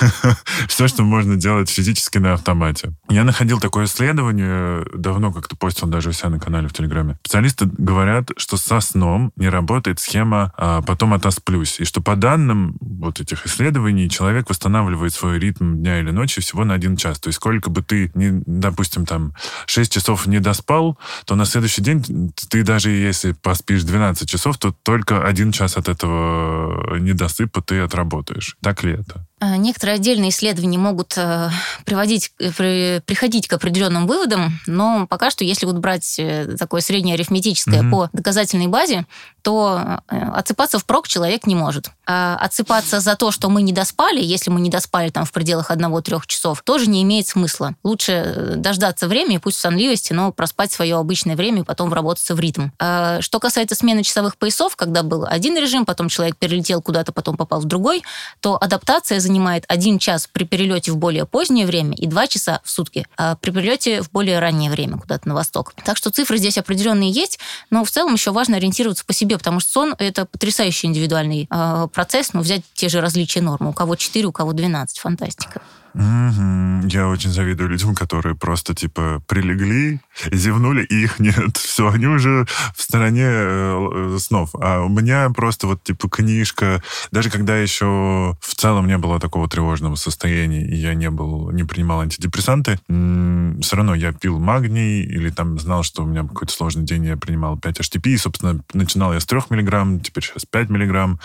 Все, 0.68 0.88
что 0.88 1.02
можно 1.02 1.36
делать 1.36 1.70
физически 1.70 2.18
на 2.18 2.34
автомате. 2.34 2.92
Я 3.08 3.24
находил 3.24 3.60
такое 3.60 3.86
исследование, 3.86 4.84
давно 4.94 5.32
как-то 5.32 5.56
постил 5.56 5.88
даже 5.88 6.10
у 6.10 6.12
себя 6.12 6.30
на 6.30 6.40
канале 6.40 6.68
в 6.68 6.72
Телеграме. 6.72 7.18
Специалисты 7.24 7.68
говорят, 7.78 8.30
что 8.36 8.56
со 8.56 8.80
сном 8.80 9.32
не 9.36 9.48
работает 9.48 10.00
схема 10.00 10.52
а, 10.56 10.82
«потом 10.82 11.14
отосплюсь». 11.14 11.80
И 11.80 11.84
что 11.84 12.00
по 12.00 12.16
данным 12.16 12.76
вот 12.80 13.20
этих 13.20 13.46
исследований 13.46 14.08
человек 14.08 14.50
восстанавливает 14.50 15.12
свой 15.14 15.38
ритм 15.38 15.76
дня 15.76 16.00
или 16.00 16.10
ночи 16.10 16.40
всего 16.40 16.64
на 16.64 16.74
один 16.74 16.96
час. 16.96 17.18
То 17.18 17.28
есть 17.28 17.36
сколько 17.36 17.70
бы 17.70 17.82
ты, 17.82 18.10
не, 18.14 18.42
допустим, 18.46 19.06
там 19.06 19.34
6 19.66 19.92
часов 19.92 20.26
не 20.26 20.40
доспал, 20.40 20.98
то 21.24 21.34
на 21.34 21.44
следующий 21.44 21.82
день 21.82 22.04
ты 22.50 22.62
даже 22.62 22.90
если 22.90 23.32
поспишь 23.32 23.84
12 23.84 24.28
часов, 24.28 24.58
то 24.58 24.72
только 24.72 25.24
один 25.24 25.52
час 25.52 25.76
от 25.76 25.88
этого 25.88 26.96
недосыпа 26.98 27.62
ты 27.62 27.80
отработаешь. 27.80 28.56
Так 28.60 28.82
ли 28.82 28.92
это? 28.92 29.26
А, 29.40 29.56
некоторые 29.56 29.96
отдельные 29.96 30.30
исследования 30.30 30.76
могут 30.76 31.14
э, 31.16 31.48
приводить, 31.86 32.30
э, 32.38 33.00
приходить 33.00 33.48
к 33.48 33.54
определенным 33.54 34.06
выводам, 34.06 34.60
но 34.66 35.06
пока 35.06 35.30
что, 35.30 35.44
если 35.44 35.64
вот 35.64 35.76
брать 35.76 36.16
э, 36.18 36.56
такое 36.58 36.82
среднее 36.82 37.14
арифметическое 37.14 37.80
mm-hmm. 37.80 37.90
по 37.90 38.10
доказательной 38.12 38.66
базе, 38.66 39.06
то 39.40 40.02
отсыпаться 40.06 40.78
впрок 40.78 41.08
человек 41.08 41.46
не 41.46 41.54
может. 41.54 41.90
А 42.06 42.36
отсыпаться 42.36 43.00
за 43.00 43.16
то, 43.16 43.30
что 43.30 43.48
мы 43.48 43.62
не 43.62 43.72
доспали, 43.72 44.20
если 44.20 44.50
мы 44.50 44.60
не 44.60 44.68
доспали 44.68 45.08
там 45.08 45.24
в 45.24 45.32
пределах 45.32 45.70
одного-трех 45.70 46.26
часов, 46.26 46.60
тоже 46.62 46.90
не 46.90 47.02
имеет 47.02 47.26
смысла. 47.26 47.74
Лучше 47.82 48.54
дождаться 48.56 49.08
времени, 49.08 49.38
пусть 49.38 49.56
в 49.56 49.60
сонливости, 49.60 50.12
но 50.12 50.30
проспать 50.30 50.72
свое 50.72 50.96
обычное 50.96 51.36
время 51.36 51.62
и 51.62 51.64
потом 51.64 51.88
вработаться 51.88 52.34
в 52.34 52.40
ритм. 52.40 52.68
А 52.78 53.22
что 53.22 53.40
касается 53.40 53.74
смены 53.74 54.02
часовых 54.02 54.36
поясов, 54.36 54.76
когда 54.76 55.02
был 55.02 55.24
один 55.24 55.56
режим, 55.56 55.86
потом 55.86 56.10
человек 56.10 56.36
перелетел 56.36 56.82
куда-то, 56.82 57.12
потом 57.12 57.38
попал 57.38 57.60
в 57.60 57.64
другой, 57.64 58.02
то 58.40 58.58
адаптация 58.60 59.20
занимает 59.30 59.64
один 59.68 59.98
час 59.98 60.28
при 60.30 60.44
перелете 60.44 60.90
в 60.90 60.96
более 60.96 61.24
позднее 61.24 61.66
время 61.66 61.96
и 61.96 62.06
два 62.06 62.26
часа 62.26 62.60
в 62.64 62.70
сутки 62.70 63.06
а 63.16 63.36
при 63.36 63.50
перелете 63.52 64.02
в 64.02 64.10
более 64.10 64.40
раннее 64.40 64.70
время 64.70 64.98
куда-то 64.98 65.28
на 65.28 65.34
восток. 65.34 65.72
Так 65.84 65.96
что 65.96 66.10
цифры 66.10 66.36
здесь 66.38 66.58
определенные 66.58 67.10
есть, 67.10 67.38
но 67.70 67.84
в 67.84 67.90
целом 67.90 68.14
еще 68.14 68.32
важно 68.32 68.56
ориентироваться 68.56 69.04
по 69.04 69.12
себе, 69.12 69.38
потому 69.38 69.60
что 69.60 69.70
сон– 69.70 69.94
это 69.98 70.26
потрясающий 70.26 70.88
индивидуальный 70.88 71.48
э, 71.48 71.88
процесс, 71.92 72.32
но 72.32 72.40
взять 72.40 72.62
те 72.74 72.88
же 72.88 73.00
различия 73.00 73.40
нормы. 73.40 73.70
У 73.70 73.72
кого 73.72 73.94
4, 73.94 74.26
у 74.26 74.32
кого 74.32 74.52
12. 74.52 74.98
Фантастика. 74.98 75.62
Угу. 75.94 76.86
Я 76.88 77.08
очень 77.08 77.30
завидую 77.30 77.68
людям, 77.68 77.94
которые 77.94 78.34
просто, 78.34 78.74
типа, 78.74 79.22
прилегли, 79.26 80.00
зевнули, 80.30 80.84
и 80.84 81.02
их 81.04 81.18
нет. 81.18 81.56
Все, 81.56 81.88
они 81.88 82.06
уже 82.06 82.46
в 82.76 82.82
стороне 82.82 83.26
э, 83.26 84.16
снов. 84.20 84.50
А 84.54 84.80
у 84.80 84.88
меня 84.88 85.30
просто 85.30 85.66
вот, 85.66 85.82
типа, 85.82 86.08
книжка. 86.08 86.82
Даже 87.10 87.30
когда 87.30 87.56
еще 87.56 88.36
в 88.40 88.54
целом 88.54 88.86
не 88.86 88.98
было 88.98 89.18
такого 89.18 89.48
тревожного 89.48 89.96
состояния, 89.96 90.62
и 90.62 90.74
я 90.74 90.94
не 90.94 91.10
был, 91.10 91.50
не 91.50 91.64
принимал 91.64 92.00
антидепрессанты, 92.00 92.78
все 92.88 93.76
равно 93.76 93.94
я 93.94 94.12
пил 94.12 94.38
магний, 94.38 95.02
или 95.02 95.30
там 95.30 95.58
знал, 95.58 95.82
что 95.82 96.02
у 96.02 96.06
меня 96.06 96.22
какой-то 96.22 96.52
сложный 96.52 96.84
день, 96.84 97.06
я 97.06 97.16
принимал 97.16 97.58
5 97.58 97.80
HTP, 97.80 98.10
и, 98.10 98.16
собственно, 98.16 98.60
начинал 98.74 99.12
я 99.12 99.20
с 99.20 99.26
3 99.26 99.40
миллиграмм, 99.50 100.00
теперь 100.00 100.24
сейчас 100.24 100.44
5 100.44 100.70
миллиграмм. 100.70 101.18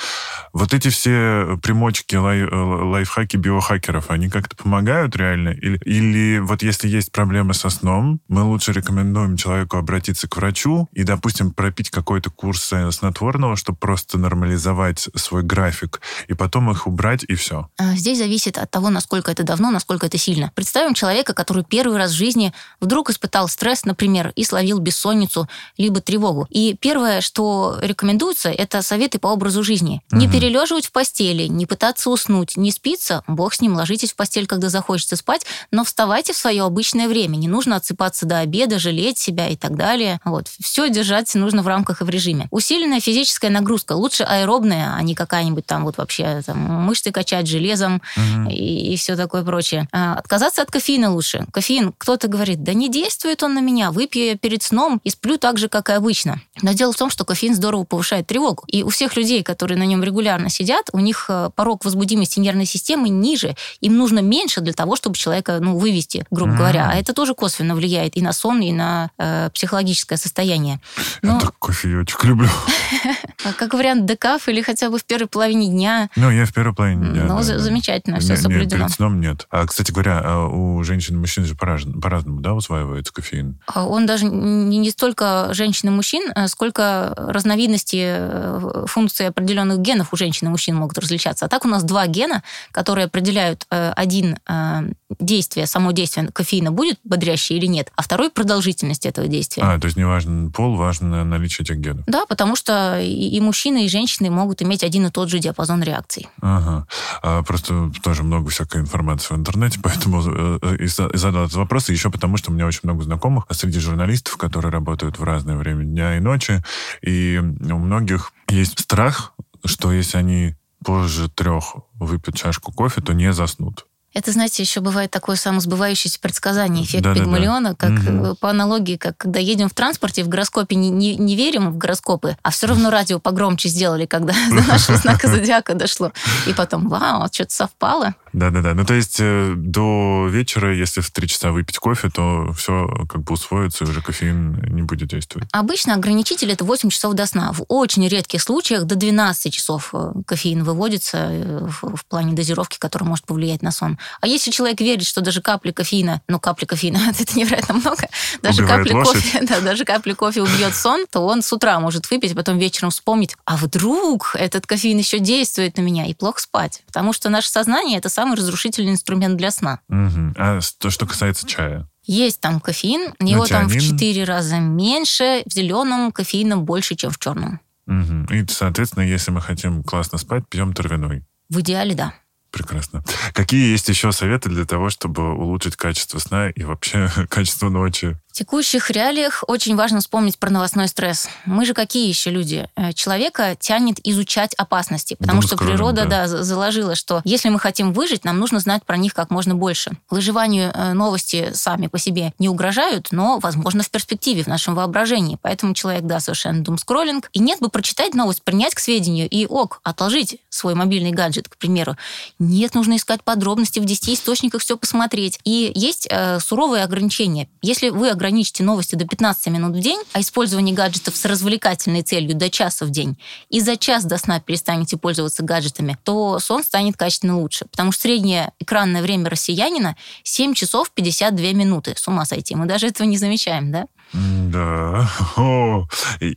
Вот 0.53 0.73
эти 0.73 0.89
все 0.89 1.59
примочки, 1.61 2.15
лай, 2.15 2.39
э, 2.39 2.55
лайфхаки 2.55 3.37
биохакеров, 3.37 4.09
они 4.09 4.29
как-то 4.29 4.54
помогают 4.57 5.15
реально? 5.15 5.49
Или, 5.49 5.79
или 5.85 6.39
вот 6.39 6.63
если 6.63 6.87
есть 6.87 7.11
проблемы 7.11 7.53
со 7.53 7.69
сном, 7.69 8.19
мы 8.27 8.43
лучше 8.43 8.71
рекомендуем 8.71 9.37
человеку 9.37 9.77
обратиться 9.77 10.27
к 10.27 10.37
врачу 10.37 10.89
и, 10.93 11.03
допустим, 11.03 11.51
пропить 11.51 11.89
какой-то 11.89 12.29
курс 12.29 12.73
снотворного, 12.91 13.55
чтобы 13.55 13.77
просто 13.77 14.17
нормализовать 14.17 15.09
свой 15.15 15.43
график, 15.43 16.01
и 16.27 16.33
потом 16.33 16.71
их 16.71 16.87
убрать, 16.87 17.23
и 17.27 17.35
все. 17.35 17.69
А, 17.77 17.95
здесь 17.95 18.17
зависит 18.17 18.57
от 18.57 18.69
того, 18.71 18.89
насколько 18.89 19.31
это 19.31 19.43
давно, 19.43 19.71
насколько 19.71 20.05
это 20.05 20.17
сильно. 20.17 20.51
Представим 20.55 20.93
человека, 20.93 21.33
который 21.33 21.63
первый 21.63 21.97
раз 21.97 22.11
в 22.11 22.15
жизни 22.15 22.53
вдруг 22.79 23.09
испытал 23.09 23.47
стресс, 23.47 23.85
например, 23.85 24.31
и 24.35 24.43
словил 24.43 24.79
бессонницу, 24.79 25.49
либо 25.77 26.01
тревогу. 26.01 26.47
И 26.49 26.77
первое, 26.79 27.21
что 27.21 27.77
рекомендуется, 27.81 28.49
это 28.49 28.81
советы 28.81 29.19
по 29.19 29.27
образу 29.27 29.63
жизни. 29.63 30.01
Угу. 30.11 30.19
Не 30.19 30.29
перележивать 30.29 30.87
в 30.87 30.91
постели, 30.91 31.47
не 31.47 31.65
пытаться 31.65 32.09
уснуть, 32.09 32.57
не 32.57 32.71
спиться, 32.71 33.23
бог 33.27 33.53
с 33.53 33.61
ним, 33.61 33.75
ложитесь 33.75 34.13
в 34.13 34.15
постель, 34.15 34.44
когда 34.47 34.69
захочется 34.69 35.15
спать, 35.15 35.45
но 35.71 35.83
вставайте 35.83 36.33
в 36.33 36.37
свое 36.37 36.63
обычное 36.63 37.07
время. 37.07 37.35
Не 37.35 37.47
нужно 37.47 37.75
отсыпаться 37.75 38.25
до 38.25 38.39
обеда, 38.39 38.79
жалеть 38.79 39.17
себя 39.17 39.47
и 39.47 39.55
так 39.55 39.75
далее. 39.75 40.19
Вот. 40.25 40.47
Все 40.61 40.89
держать 40.89 41.33
нужно 41.35 41.61
в 41.61 41.67
рамках 41.67 42.01
и 42.01 42.03
в 42.03 42.09
режиме. 42.09 42.47
Усиленная 42.51 42.99
физическая 42.99 43.51
нагрузка. 43.51 43.93
Лучше 43.93 44.23
аэробная, 44.23 44.95
а 44.95 45.01
не 45.01 45.15
какая-нибудь 45.15 45.65
там 45.65 45.85
вот 45.85 45.97
вообще 45.97 46.41
там, 46.45 46.57
мышцы 46.57 47.11
качать 47.11 47.47
железом 47.47 48.01
угу. 48.15 48.49
и, 48.49 48.93
и 48.93 48.97
все 48.97 49.15
такое 49.15 49.43
прочее. 49.43 49.87
А, 49.91 50.15
отказаться 50.15 50.61
от 50.61 50.71
кофеина 50.71 51.13
лучше. 51.13 51.45
Кофеин, 51.51 51.93
кто-то 51.97 52.27
говорит, 52.27 52.63
да 52.63 52.73
не 52.73 52.89
действует 52.89 53.43
он 53.43 53.53
на 53.53 53.59
меня, 53.59 53.91
выпью 53.91 54.25
я 54.25 54.37
перед 54.37 54.63
сном 54.63 55.01
и 55.03 55.09
сплю 55.09 55.37
так 55.37 55.57
же, 55.57 55.69
как 55.69 55.89
и 55.89 55.93
обычно. 55.93 56.41
Но 56.61 56.73
дело 56.73 56.93
в 56.93 56.97
том, 56.97 57.09
что 57.09 57.25
кофеин 57.25 57.55
здорово 57.55 57.83
повышает 57.83 58.27
тревогу. 58.27 58.63
И 58.67 58.83
у 58.83 58.89
всех 58.89 59.15
людей, 59.15 59.43
которые 59.43 59.77
на 59.77 59.85
нем 59.85 60.03
регулярно 60.03 60.49
сидят, 60.49 60.89
у 60.93 60.99
них 60.99 61.25
э, 61.29 61.49
порог 61.55 61.85
возбудимости 61.85 62.39
нервной 62.39 62.65
системы 62.65 63.09
ниже. 63.09 63.55
Им 63.81 63.97
нужно 63.97 64.19
меньше 64.19 64.34
для 64.61 64.73
того, 64.73 64.95
чтобы 64.95 65.15
человека 65.15 65.59
ну, 65.61 65.77
вывести, 65.77 66.25
грубо 66.31 66.53
mm. 66.53 66.57
говоря. 66.57 66.89
А 66.91 66.95
это 66.95 67.13
тоже 67.13 67.33
косвенно 67.33 67.75
влияет 67.75 68.17
и 68.17 68.21
на 68.21 68.33
сон, 68.33 68.61
и 68.61 68.71
на 68.71 69.11
э, 69.17 69.49
психологическое 69.53 70.17
состояние. 70.17 70.79
Но... 71.21 71.33
Я 71.33 71.39
так 71.39 71.57
кофеечек 71.59 72.23
люблю. 72.23 72.49
Как 73.57 73.73
вариант 73.73 74.05
декаф 74.05 74.47
или 74.49 74.61
хотя 74.61 74.89
бы 74.89 74.97
в 74.97 75.05
первой 75.05 75.27
половине 75.27 75.67
дня. 75.67 76.09
Ну, 76.15 76.29
я 76.29 76.45
в 76.45 76.53
первой 76.53 76.73
половине 76.73 77.09
дня. 77.09 77.23
Ну, 77.23 77.41
замечательно, 77.41 78.19
все 78.19 78.37
соблюдено. 78.37 78.85
Перед 78.85 78.91
сном 78.91 79.19
нет. 79.19 79.47
А, 79.49 79.65
кстати 79.65 79.91
говоря, 79.91 80.21
а 80.23 80.47
у 80.47 80.83
женщин 80.83 81.15
и 81.15 81.17
мужчин 81.19 81.45
же 81.45 81.55
по-разному, 81.55 82.41
да, 82.41 82.53
усваивается 82.53 83.13
кофеин? 83.13 83.59
А 83.67 83.85
он 83.85 84.05
даже 84.05 84.25
не 84.25 84.89
столько 84.89 85.49
женщин 85.51 85.89
и 85.89 85.91
мужчин, 85.91 86.31
сколько 86.47 87.13
разновидности 87.15 88.03
э, 88.03 88.85
функций 88.87 89.27
определенных 89.27 89.79
генов 89.79 90.13
у 90.13 90.17
женщин 90.17 90.47
и 90.47 90.49
мужчин 90.49 90.75
могут 90.75 90.97
различаться. 90.97 91.45
А 91.45 91.47
так 91.49 91.65
у 91.65 91.67
нас 91.67 91.83
два 91.83 92.07
гена, 92.07 92.43
которые 92.71 93.05
определяют 93.05 93.65
э, 93.69 93.91
один 93.95 94.37
э, 94.47 94.91
действие, 95.19 95.67
само 95.67 95.91
действие 95.91 96.29
кофеина 96.31 96.71
будет 96.71 96.99
бодрящее 97.03 97.59
или 97.59 97.67
нет, 97.67 97.91
а 97.95 98.01
второй 98.01 98.29
продолжительность 98.29 99.05
этого 99.05 99.27
действия. 99.27 99.63
А, 99.63 99.79
то 99.79 99.85
есть 99.85 99.97
не 99.97 100.05
важен 100.05 100.51
пол, 100.51 100.75
важно 100.75 101.23
наличие 101.23 101.63
этих 101.63 101.77
генов. 101.77 102.03
Да, 102.07 102.25
потому 102.25 102.55
что 102.55 102.99
и, 102.99 103.39
мужчины, 103.39 103.85
и 103.85 103.89
женщины 103.89 104.29
могут 104.29 104.61
иметь 104.61 104.83
один 104.83 105.05
и 105.05 105.11
тот 105.11 105.29
же 105.29 105.39
диапазон 105.39 105.83
реакций. 105.83 106.27
Ага. 106.41 106.87
А 107.21 107.43
просто 107.43 107.91
тоже 108.01 108.23
много 108.23 108.49
всякой 108.49 108.81
информации 108.81 109.33
в 109.33 109.37
интернете, 109.37 109.79
поэтому 109.83 110.23
э, 110.25 110.77
и 110.79 110.87
задал 110.87 111.45
этот 111.45 111.55
вопрос, 111.55 111.89
и 111.89 111.93
еще 111.93 112.09
потому, 112.09 112.37
что 112.37 112.51
у 112.51 112.53
меня 112.53 112.65
очень 112.65 112.81
много 112.83 113.03
знакомых 113.03 113.45
среди 113.51 113.79
журналистов, 113.79 114.37
которые 114.37 114.71
работают 114.71 115.19
в 115.19 115.23
разное 115.23 115.55
время 115.55 115.83
дня 115.83 116.17
и 116.17 116.19
ночи, 116.19 116.63
и 117.01 117.39
у 117.39 117.77
многих 117.77 118.31
есть 118.49 118.79
страх, 118.79 119.33
что 119.63 119.91
если 119.91 120.17
они 120.17 120.55
позже 120.83 121.29
трех 121.29 121.75
выпьют 121.93 122.35
чашку 122.35 122.71
кофе, 122.71 123.01
то 123.01 123.13
не 123.13 123.33
заснут. 123.33 123.85
Это, 124.15 124.31
знаете, 124.31 124.63
еще 124.63 124.79
бывает 124.79 125.11
такое 125.11 125.35
самосбывающееся 125.35 126.21
предсказание, 126.21 126.85
эффект 126.85 127.03
да, 127.03 127.13
Пигмалиона, 127.13 127.75
да, 127.77 127.89
да. 127.89 127.95
как 127.97 128.13
угу. 128.13 128.35
по 128.35 128.49
аналогии, 128.49 128.95
как 128.95 129.17
когда 129.17 129.41
едем 129.41 129.67
в 129.67 129.73
транспорте, 129.73 130.23
в 130.23 130.29
гороскопе 130.29 130.77
не, 130.77 130.89
не, 130.89 131.17
не 131.17 131.35
верим 131.35 131.69
в 131.69 131.77
гороскопы, 131.77 132.37
а 132.41 132.49
все 132.49 132.67
равно 132.67 132.89
радио 132.91 133.19
погромче 133.19 133.67
сделали, 133.67 134.05
когда 134.05 134.33
до 134.49 134.65
нашего 134.65 134.97
знака 134.97 135.27
зодиака 135.35 135.73
дошло. 135.73 136.13
И 136.47 136.53
потом, 136.53 136.87
вау, 136.87 137.27
что-то 137.29 137.53
совпало. 137.53 138.15
Да-да-да. 138.35 138.73
Ну, 138.73 138.83
то 138.83 138.93
есть 138.93 139.17
э, 139.21 139.53
до 139.55 140.27
вечера, 140.29 140.75
если 140.75 140.99
в 140.99 141.09
3 141.09 141.27
часа 141.27 141.51
выпить 141.51 141.77
кофе, 141.77 142.09
то 142.09 142.51
все 142.51 142.87
как 143.07 143.23
бы 143.23 143.33
усвоится, 143.33 143.85
и 143.85 143.87
уже 143.87 144.01
кофеин 144.01 144.61
не 144.73 144.81
будет 144.81 145.07
действовать. 145.07 145.47
Обычно 145.53 145.93
ограничитель 145.93 146.51
это 146.51 146.65
8 146.65 146.89
часов 146.89 147.13
до 147.13 147.25
сна. 147.27 147.53
В 147.53 147.63
очень 147.69 148.05
редких 148.09 148.41
случаях 148.41 148.83
до 148.83 148.95
12 148.95 149.53
часов 149.53 149.91
э, 149.93 150.11
кофеин 150.27 150.65
выводится 150.65 151.17
э, 151.17 151.59
в, 151.65 151.95
в 151.95 152.05
плане 152.05 152.33
дозировки, 152.33 152.77
которая 152.77 153.07
может 153.07 153.25
повлиять 153.25 153.61
на 153.61 153.71
сон. 153.71 153.97
А 154.19 154.27
если 154.27 154.51
человек 154.51 154.81
верит, 154.81 155.05
что 155.05 155.21
даже 155.21 155.41
капли 155.41 155.71
кофеина, 155.71 156.21
ну, 156.27 156.37
капли 156.37 156.65
кофеина, 156.65 156.99
это 157.17 157.39
невероятно 157.39 157.75
много, 157.75 158.09
даже 158.41 158.63
Убивает 158.63 158.83
капли 158.83 158.97
лошадь. 158.97 159.13
кофе, 159.13 159.45
да, 159.47 159.61
даже 159.61 159.85
капли 159.85 160.11
кофе 160.11 160.41
убьет 160.41 160.75
сон, 160.75 161.05
то 161.09 161.21
он 161.21 161.41
с 161.41 161.53
утра 161.53 161.79
может 161.79 162.11
выпить, 162.11 162.33
а 162.33 162.35
потом 162.35 162.57
вечером 162.57 162.89
вспомнить, 162.89 163.37
а 163.45 163.55
вдруг 163.55 164.35
этот 164.35 164.67
кофеин 164.67 164.97
еще 164.97 165.19
действует 165.19 165.77
на 165.77 165.81
меня, 165.81 166.05
и 166.05 166.13
плохо 166.13 166.41
спать. 166.41 166.83
Потому 166.87 167.13
что 167.13 167.29
наше 167.29 167.49
сознание 167.49 167.97
это 167.97 168.09
самый 168.25 168.37
разрушительный 168.37 168.91
инструмент 168.91 169.37
для 169.37 169.51
сна. 169.51 169.79
Мгм. 169.87 170.35
А 170.37 170.59
то, 170.79 170.89
что 170.89 171.05
касается 171.05 171.45
чая? 171.47 171.87
Есть 172.03 172.41
там 172.41 172.59
кофеин, 172.59 173.13
его 173.19 173.45
там 173.45 173.67
в 173.67 173.71
тианин? 173.71 173.97
4 173.97 174.23
раза 174.23 174.59
меньше, 174.59 175.43
в 175.45 175.53
зеленом 175.53 176.11
кофеина 176.11 176.57
больше, 176.57 176.95
чем 176.95 177.11
в 177.11 177.19
черном. 177.19 177.59
Мгм. 177.85 178.25
И, 178.25 178.45
соответственно, 178.47 179.03
если 179.03 179.29
мы 179.29 179.41
хотим 179.41 179.83
классно 179.83 180.17
спать, 180.17 180.43
пьем 180.49 180.73
травяной. 180.73 181.23
В 181.49 181.59
идеале, 181.59 181.93
да. 181.93 182.13
Прекрасно. 182.51 183.03
Какие 183.33 183.71
есть 183.71 183.89
еще 183.89 184.11
советы 184.11 184.49
для 184.49 184.65
того, 184.65 184.89
чтобы 184.89 185.35
улучшить 185.35 185.75
качество 185.75 186.17
сна 186.17 186.49
и 186.49 186.63
вообще 186.63 187.09
качество 187.29 187.69
ночи? 187.69 188.17
В 188.35 188.37
текущих 188.37 188.91
реалиях 188.91 189.45
очень 189.47 189.77
важно 189.77 190.01
вспомнить 190.01 190.37
про 190.37 190.49
новостной 190.49 190.89
стресс. 190.89 191.29
Мы 191.45 191.65
же 191.65 191.73
какие 191.73 192.09
еще 192.09 192.31
люди? 192.31 192.67
Э, 192.75 192.91
Человека 192.91 193.55
тянет 193.57 194.05
изучать 194.05 194.53
опасности, 194.55 195.15
потому 195.17 195.41
что 195.41 195.51
Думскроллинг, 195.51 195.77
природа 195.77 196.03
да. 196.03 196.09
да, 196.09 196.27
за- 196.27 196.43
заложила, 196.43 196.95
что 196.95 197.21
если 197.23 197.47
мы 197.47 197.59
хотим 197.61 197.93
выжить, 197.93 198.25
нам 198.25 198.37
нужно 198.37 198.59
знать 198.59 198.83
про 198.83 198.97
них 198.97 199.13
как 199.13 199.29
можно 199.29 199.55
больше. 199.55 199.91
Выживанию 200.09 200.69
э, 200.73 200.91
новости 200.91 201.51
сами 201.53 201.87
по 201.87 201.97
себе 201.97 202.33
не 202.37 202.49
угрожают, 202.49 203.07
но, 203.11 203.39
возможно, 203.39 203.83
в 203.83 203.89
перспективе, 203.89 204.43
в 204.43 204.47
нашем 204.47 204.75
воображении. 204.75 205.39
Поэтому 205.41 205.73
человек, 205.73 206.03
да, 206.03 206.19
совершенно 206.19 206.61
думскроллинг. 206.61 207.29
И 207.31 207.39
нет 207.39 207.61
бы 207.61 207.69
прочитать 207.69 208.15
новость, 208.15 208.43
принять 208.43 208.75
к 208.75 208.79
сведению 208.79 209.29
и, 209.29 209.45
ок, 209.45 209.79
отложить 209.83 210.41
свой 210.49 210.75
мобильный 210.75 211.11
гаджет, 211.11 211.47
к 211.47 211.55
примеру. 211.55 211.95
Нет, 212.39 212.75
нужно 212.75 212.97
искать 212.97 213.23
подробности 213.23 213.79
в 213.79 213.85
10 213.85 214.09
источниках, 214.09 214.61
все 214.61 214.75
посмотреть. 214.75 215.39
И 215.45 215.71
есть 215.73 216.05
э, 216.11 216.41
суровые 216.41 216.83
ограничения. 216.83 217.47
Если 217.61 217.87
вы 217.87 218.09
ограничите 218.25 218.63
новости 218.63 218.95
до 218.95 219.05
15 219.05 219.47
минут 219.47 219.75
в 219.75 219.79
день, 219.79 219.99
а 220.13 220.19
использование 220.19 220.73
гаджетов 220.73 221.15
с 221.15 221.25
развлекательной 221.25 222.01
целью 222.01 222.35
до 222.35 222.49
часа 222.49 222.85
в 222.85 222.89
день, 222.89 223.17
и 223.49 223.61
за 223.61 223.77
час 223.77 224.03
до 224.03 224.17
сна 224.17 224.39
перестанете 224.39 224.97
пользоваться 224.97 225.43
гаджетами, 225.43 225.95
то 226.03 226.39
сон 226.39 226.63
станет 226.63 226.97
качественно 226.97 227.39
лучше. 227.39 227.65
Потому 227.65 227.91
что 227.91 228.01
среднее 228.03 228.51
экранное 228.59 229.03
время 229.03 229.29
россиянина 229.29 229.95
7 230.23 230.55
часов 230.55 230.89
52 230.91 231.53
минуты. 231.53 231.93
С 231.95 232.07
ума 232.07 232.25
сойти. 232.25 232.55
Мы 232.55 232.65
даже 232.65 232.87
этого 232.87 233.07
не 233.07 233.17
замечаем, 233.17 233.71
да? 233.71 233.85
Да. 234.15 235.09
О. 235.35 235.87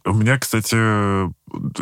У 0.04 0.12
меня, 0.12 0.38
кстати, 0.38 0.74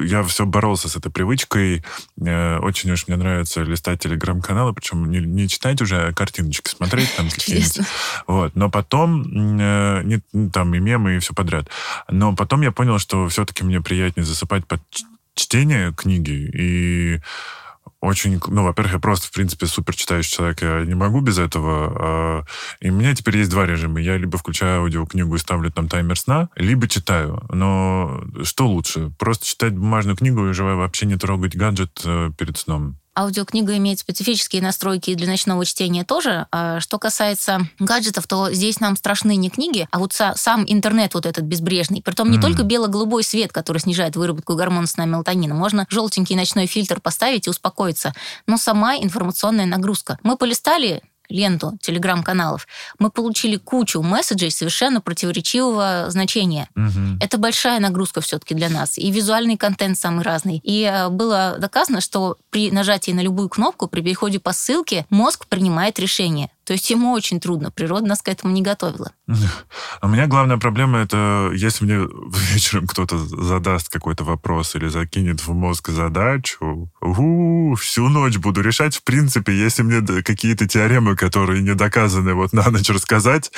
я 0.04 0.22
все 0.24 0.46
боролся 0.46 0.88
с 0.88 0.96
этой 0.96 1.10
привычкой. 1.10 1.84
Э, 2.20 2.58
Очень 2.58 2.90
уж 2.92 3.08
мне 3.08 3.16
нравится 3.16 3.62
листать 3.62 4.00
телеграм-каналы, 4.00 4.72
причем 4.72 5.10
не, 5.10 5.20
не 5.20 5.48
читать 5.48 5.80
уже, 5.80 6.08
а 6.08 6.12
картиночки 6.12 6.68
смотреть 6.68 7.14
там 7.16 7.28
какие-нибудь. 7.30 7.80
Вот. 8.26 8.56
Но 8.56 8.70
потом, 8.70 9.22
э, 9.58 10.02
не, 10.04 10.20
ну, 10.32 10.50
там 10.50 10.74
и 10.74 10.78
мемы, 10.78 11.16
и 11.16 11.18
все 11.18 11.34
подряд. 11.34 11.68
Но 12.10 12.34
потом 12.34 12.62
я 12.62 12.72
понял, 12.72 12.98
что 12.98 13.28
все-таки 13.28 13.64
мне 13.64 13.80
приятнее 13.80 14.24
засыпать 14.24 14.66
под 14.66 14.82
чтение 15.34 15.92
книги. 15.94 16.50
И 16.52 17.20
очень, 18.00 18.40
ну, 18.48 18.64
во-первых, 18.64 18.94
я 18.94 18.98
просто, 18.98 19.28
в 19.28 19.32
принципе, 19.32 19.66
супер 19.66 19.94
читающий 19.94 20.32
человек, 20.36 20.62
я 20.62 20.84
не 20.84 20.94
могу 20.94 21.20
без 21.20 21.38
этого. 21.38 21.92
а, 21.98 22.44
И 22.80 22.90
у 22.90 22.94
меня 22.94 23.14
теперь 23.14 23.38
есть 23.38 23.50
два 23.50 23.66
режима. 23.66 24.00
Я 24.00 24.16
либо 24.16 24.38
включаю 24.38 24.82
аудиокнигу 24.82 25.34
и 25.34 25.38
ставлю 25.38 25.70
там 25.70 25.88
таймер 25.88 26.18
сна, 26.18 26.48
либо 26.56 26.88
читаю. 26.88 27.42
Но 27.50 28.22
что 28.42 28.66
лучше? 28.66 29.12
Просто 29.18 29.46
читать 29.46 29.74
бумажную 29.74 30.16
книгу 30.16 30.46
и 30.48 30.52
вообще 30.52 31.06
не 31.06 31.16
трогать 31.16 31.56
гаджет 31.56 32.00
э, 32.04 32.30
перед 32.36 32.56
сном. 32.56 32.98
Аудиокнига 33.16 33.76
имеет 33.78 33.98
специфические 33.98 34.60
настройки 34.62 35.14
для 35.14 35.26
ночного 35.26 35.64
чтения 35.64 36.04
тоже. 36.04 36.46
А 36.52 36.80
Что 36.80 36.98
касается 36.98 37.66
гаджетов, 37.78 38.26
то 38.26 38.52
здесь 38.52 38.78
нам 38.80 38.96
страшны 38.96 39.36
не 39.36 39.48
книги, 39.50 39.88
а 39.90 39.98
вот 39.98 40.12
са- 40.12 40.34
сам 40.36 40.64
интернет 40.66 41.14
вот 41.14 41.24
этот 41.26 41.44
безбрежный. 41.44 42.02
Притом 42.02 42.30
не 42.30 42.38
только 42.38 42.62
бело-голубой 42.62 43.24
свет, 43.24 43.52
который 43.52 43.78
снижает 43.78 44.16
выработку 44.16 44.54
гормона 44.54 44.86
сна 44.86 45.06
мелатонина. 45.06 45.54
Можно 45.54 45.86
желтенький 45.88 46.36
ночной 46.36 46.66
фильтр 46.66 47.00
поставить 47.00 47.46
и 47.46 47.50
успокоиться. 47.50 48.12
Но 48.46 48.58
сама 48.58 48.96
информационная 48.96 49.66
нагрузка. 49.66 50.18
Мы 50.22 50.36
полистали 50.36 51.02
ленту 51.28 51.78
телеграм-каналов, 51.80 52.66
мы 52.98 53.10
получили 53.10 53.56
кучу 53.56 54.02
месседжей 54.02 54.50
совершенно 54.50 55.00
противоречивого 55.00 56.06
значения. 56.08 56.68
Мгм. 56.74 57.18
Это 57.20 57.38
большая 57.38 57.80
нагрузка 57.80 58.20
все-таки 58.20 58.54
для 58.54 58.68
нас. 58.68 58.98
И 58.98 59.10
визуальный 59.10 59.56
контент 59.56 59.98
самый 59.98 60.24
разный. 60.24 60.60
И 60.62 60.82
э, 60.82 61.08
было 61.08 61.56
доказано, 61.58 62.00
что 62.00 62.36
при 62.50 62.70
нажатии 62.70 63.12
на 63.12 63.20
любую 63.20 63.48
кнопку, 63.48 63.86
при 63.88 64.00
переходе 64.00 64.40
по 64.40 64.52
ссылке, 64.52 65.06
мозг 65.10 65.46
принимает 65.46 65.98
решение. 65.98 66.50
То 66.66 66.72
есть 66.72 66.90
ему 66.90 67.12
очень 67.12 67.38
трудно. 67.38 67.70
Природа 67.70 68.06
нас 68.06 68.22
к 68.22 68.28
этому 68.28 68.52
не 68.52 68.60
готовила. 68.60 69.12
У 70.02 70.08
меня 70.08 70.26
главная 70.26 70.56
проблема 70.56 70.98
это, 70.98 71.50
если 71.54 71.84
мне 71.84 72.08
вечером 72.52 72.88
кто-то 72.88 73.18
задаст 73.18 73.88
какой-то 73.88 74.24
вопрос 74.24 74.74
или 74.74 74.88
закинет 74.88 75.40
в 75.46 75.52
мозг 75.52 75.90
задачу, 75.90 76.90
у, 77.00 77.74
всю 77.76 78.08
ночь 78.08 78.36
буду 78.38 78.62
решать. 78.62 78.96
В 78.96 79.04
принципе, 79.04 79.56
если 79.56 79.82
мне 79.82 80.04
какие-то 80.22 80.66
теоремы, 80.66 81.14
которые 81.14 81.62
не 81.62 81.74
доказаны, 81.74 82.34
вот 82.34 82.52
на 82.52 82.68
ночь 82.70 82.88
рассказать, 82.90 83.52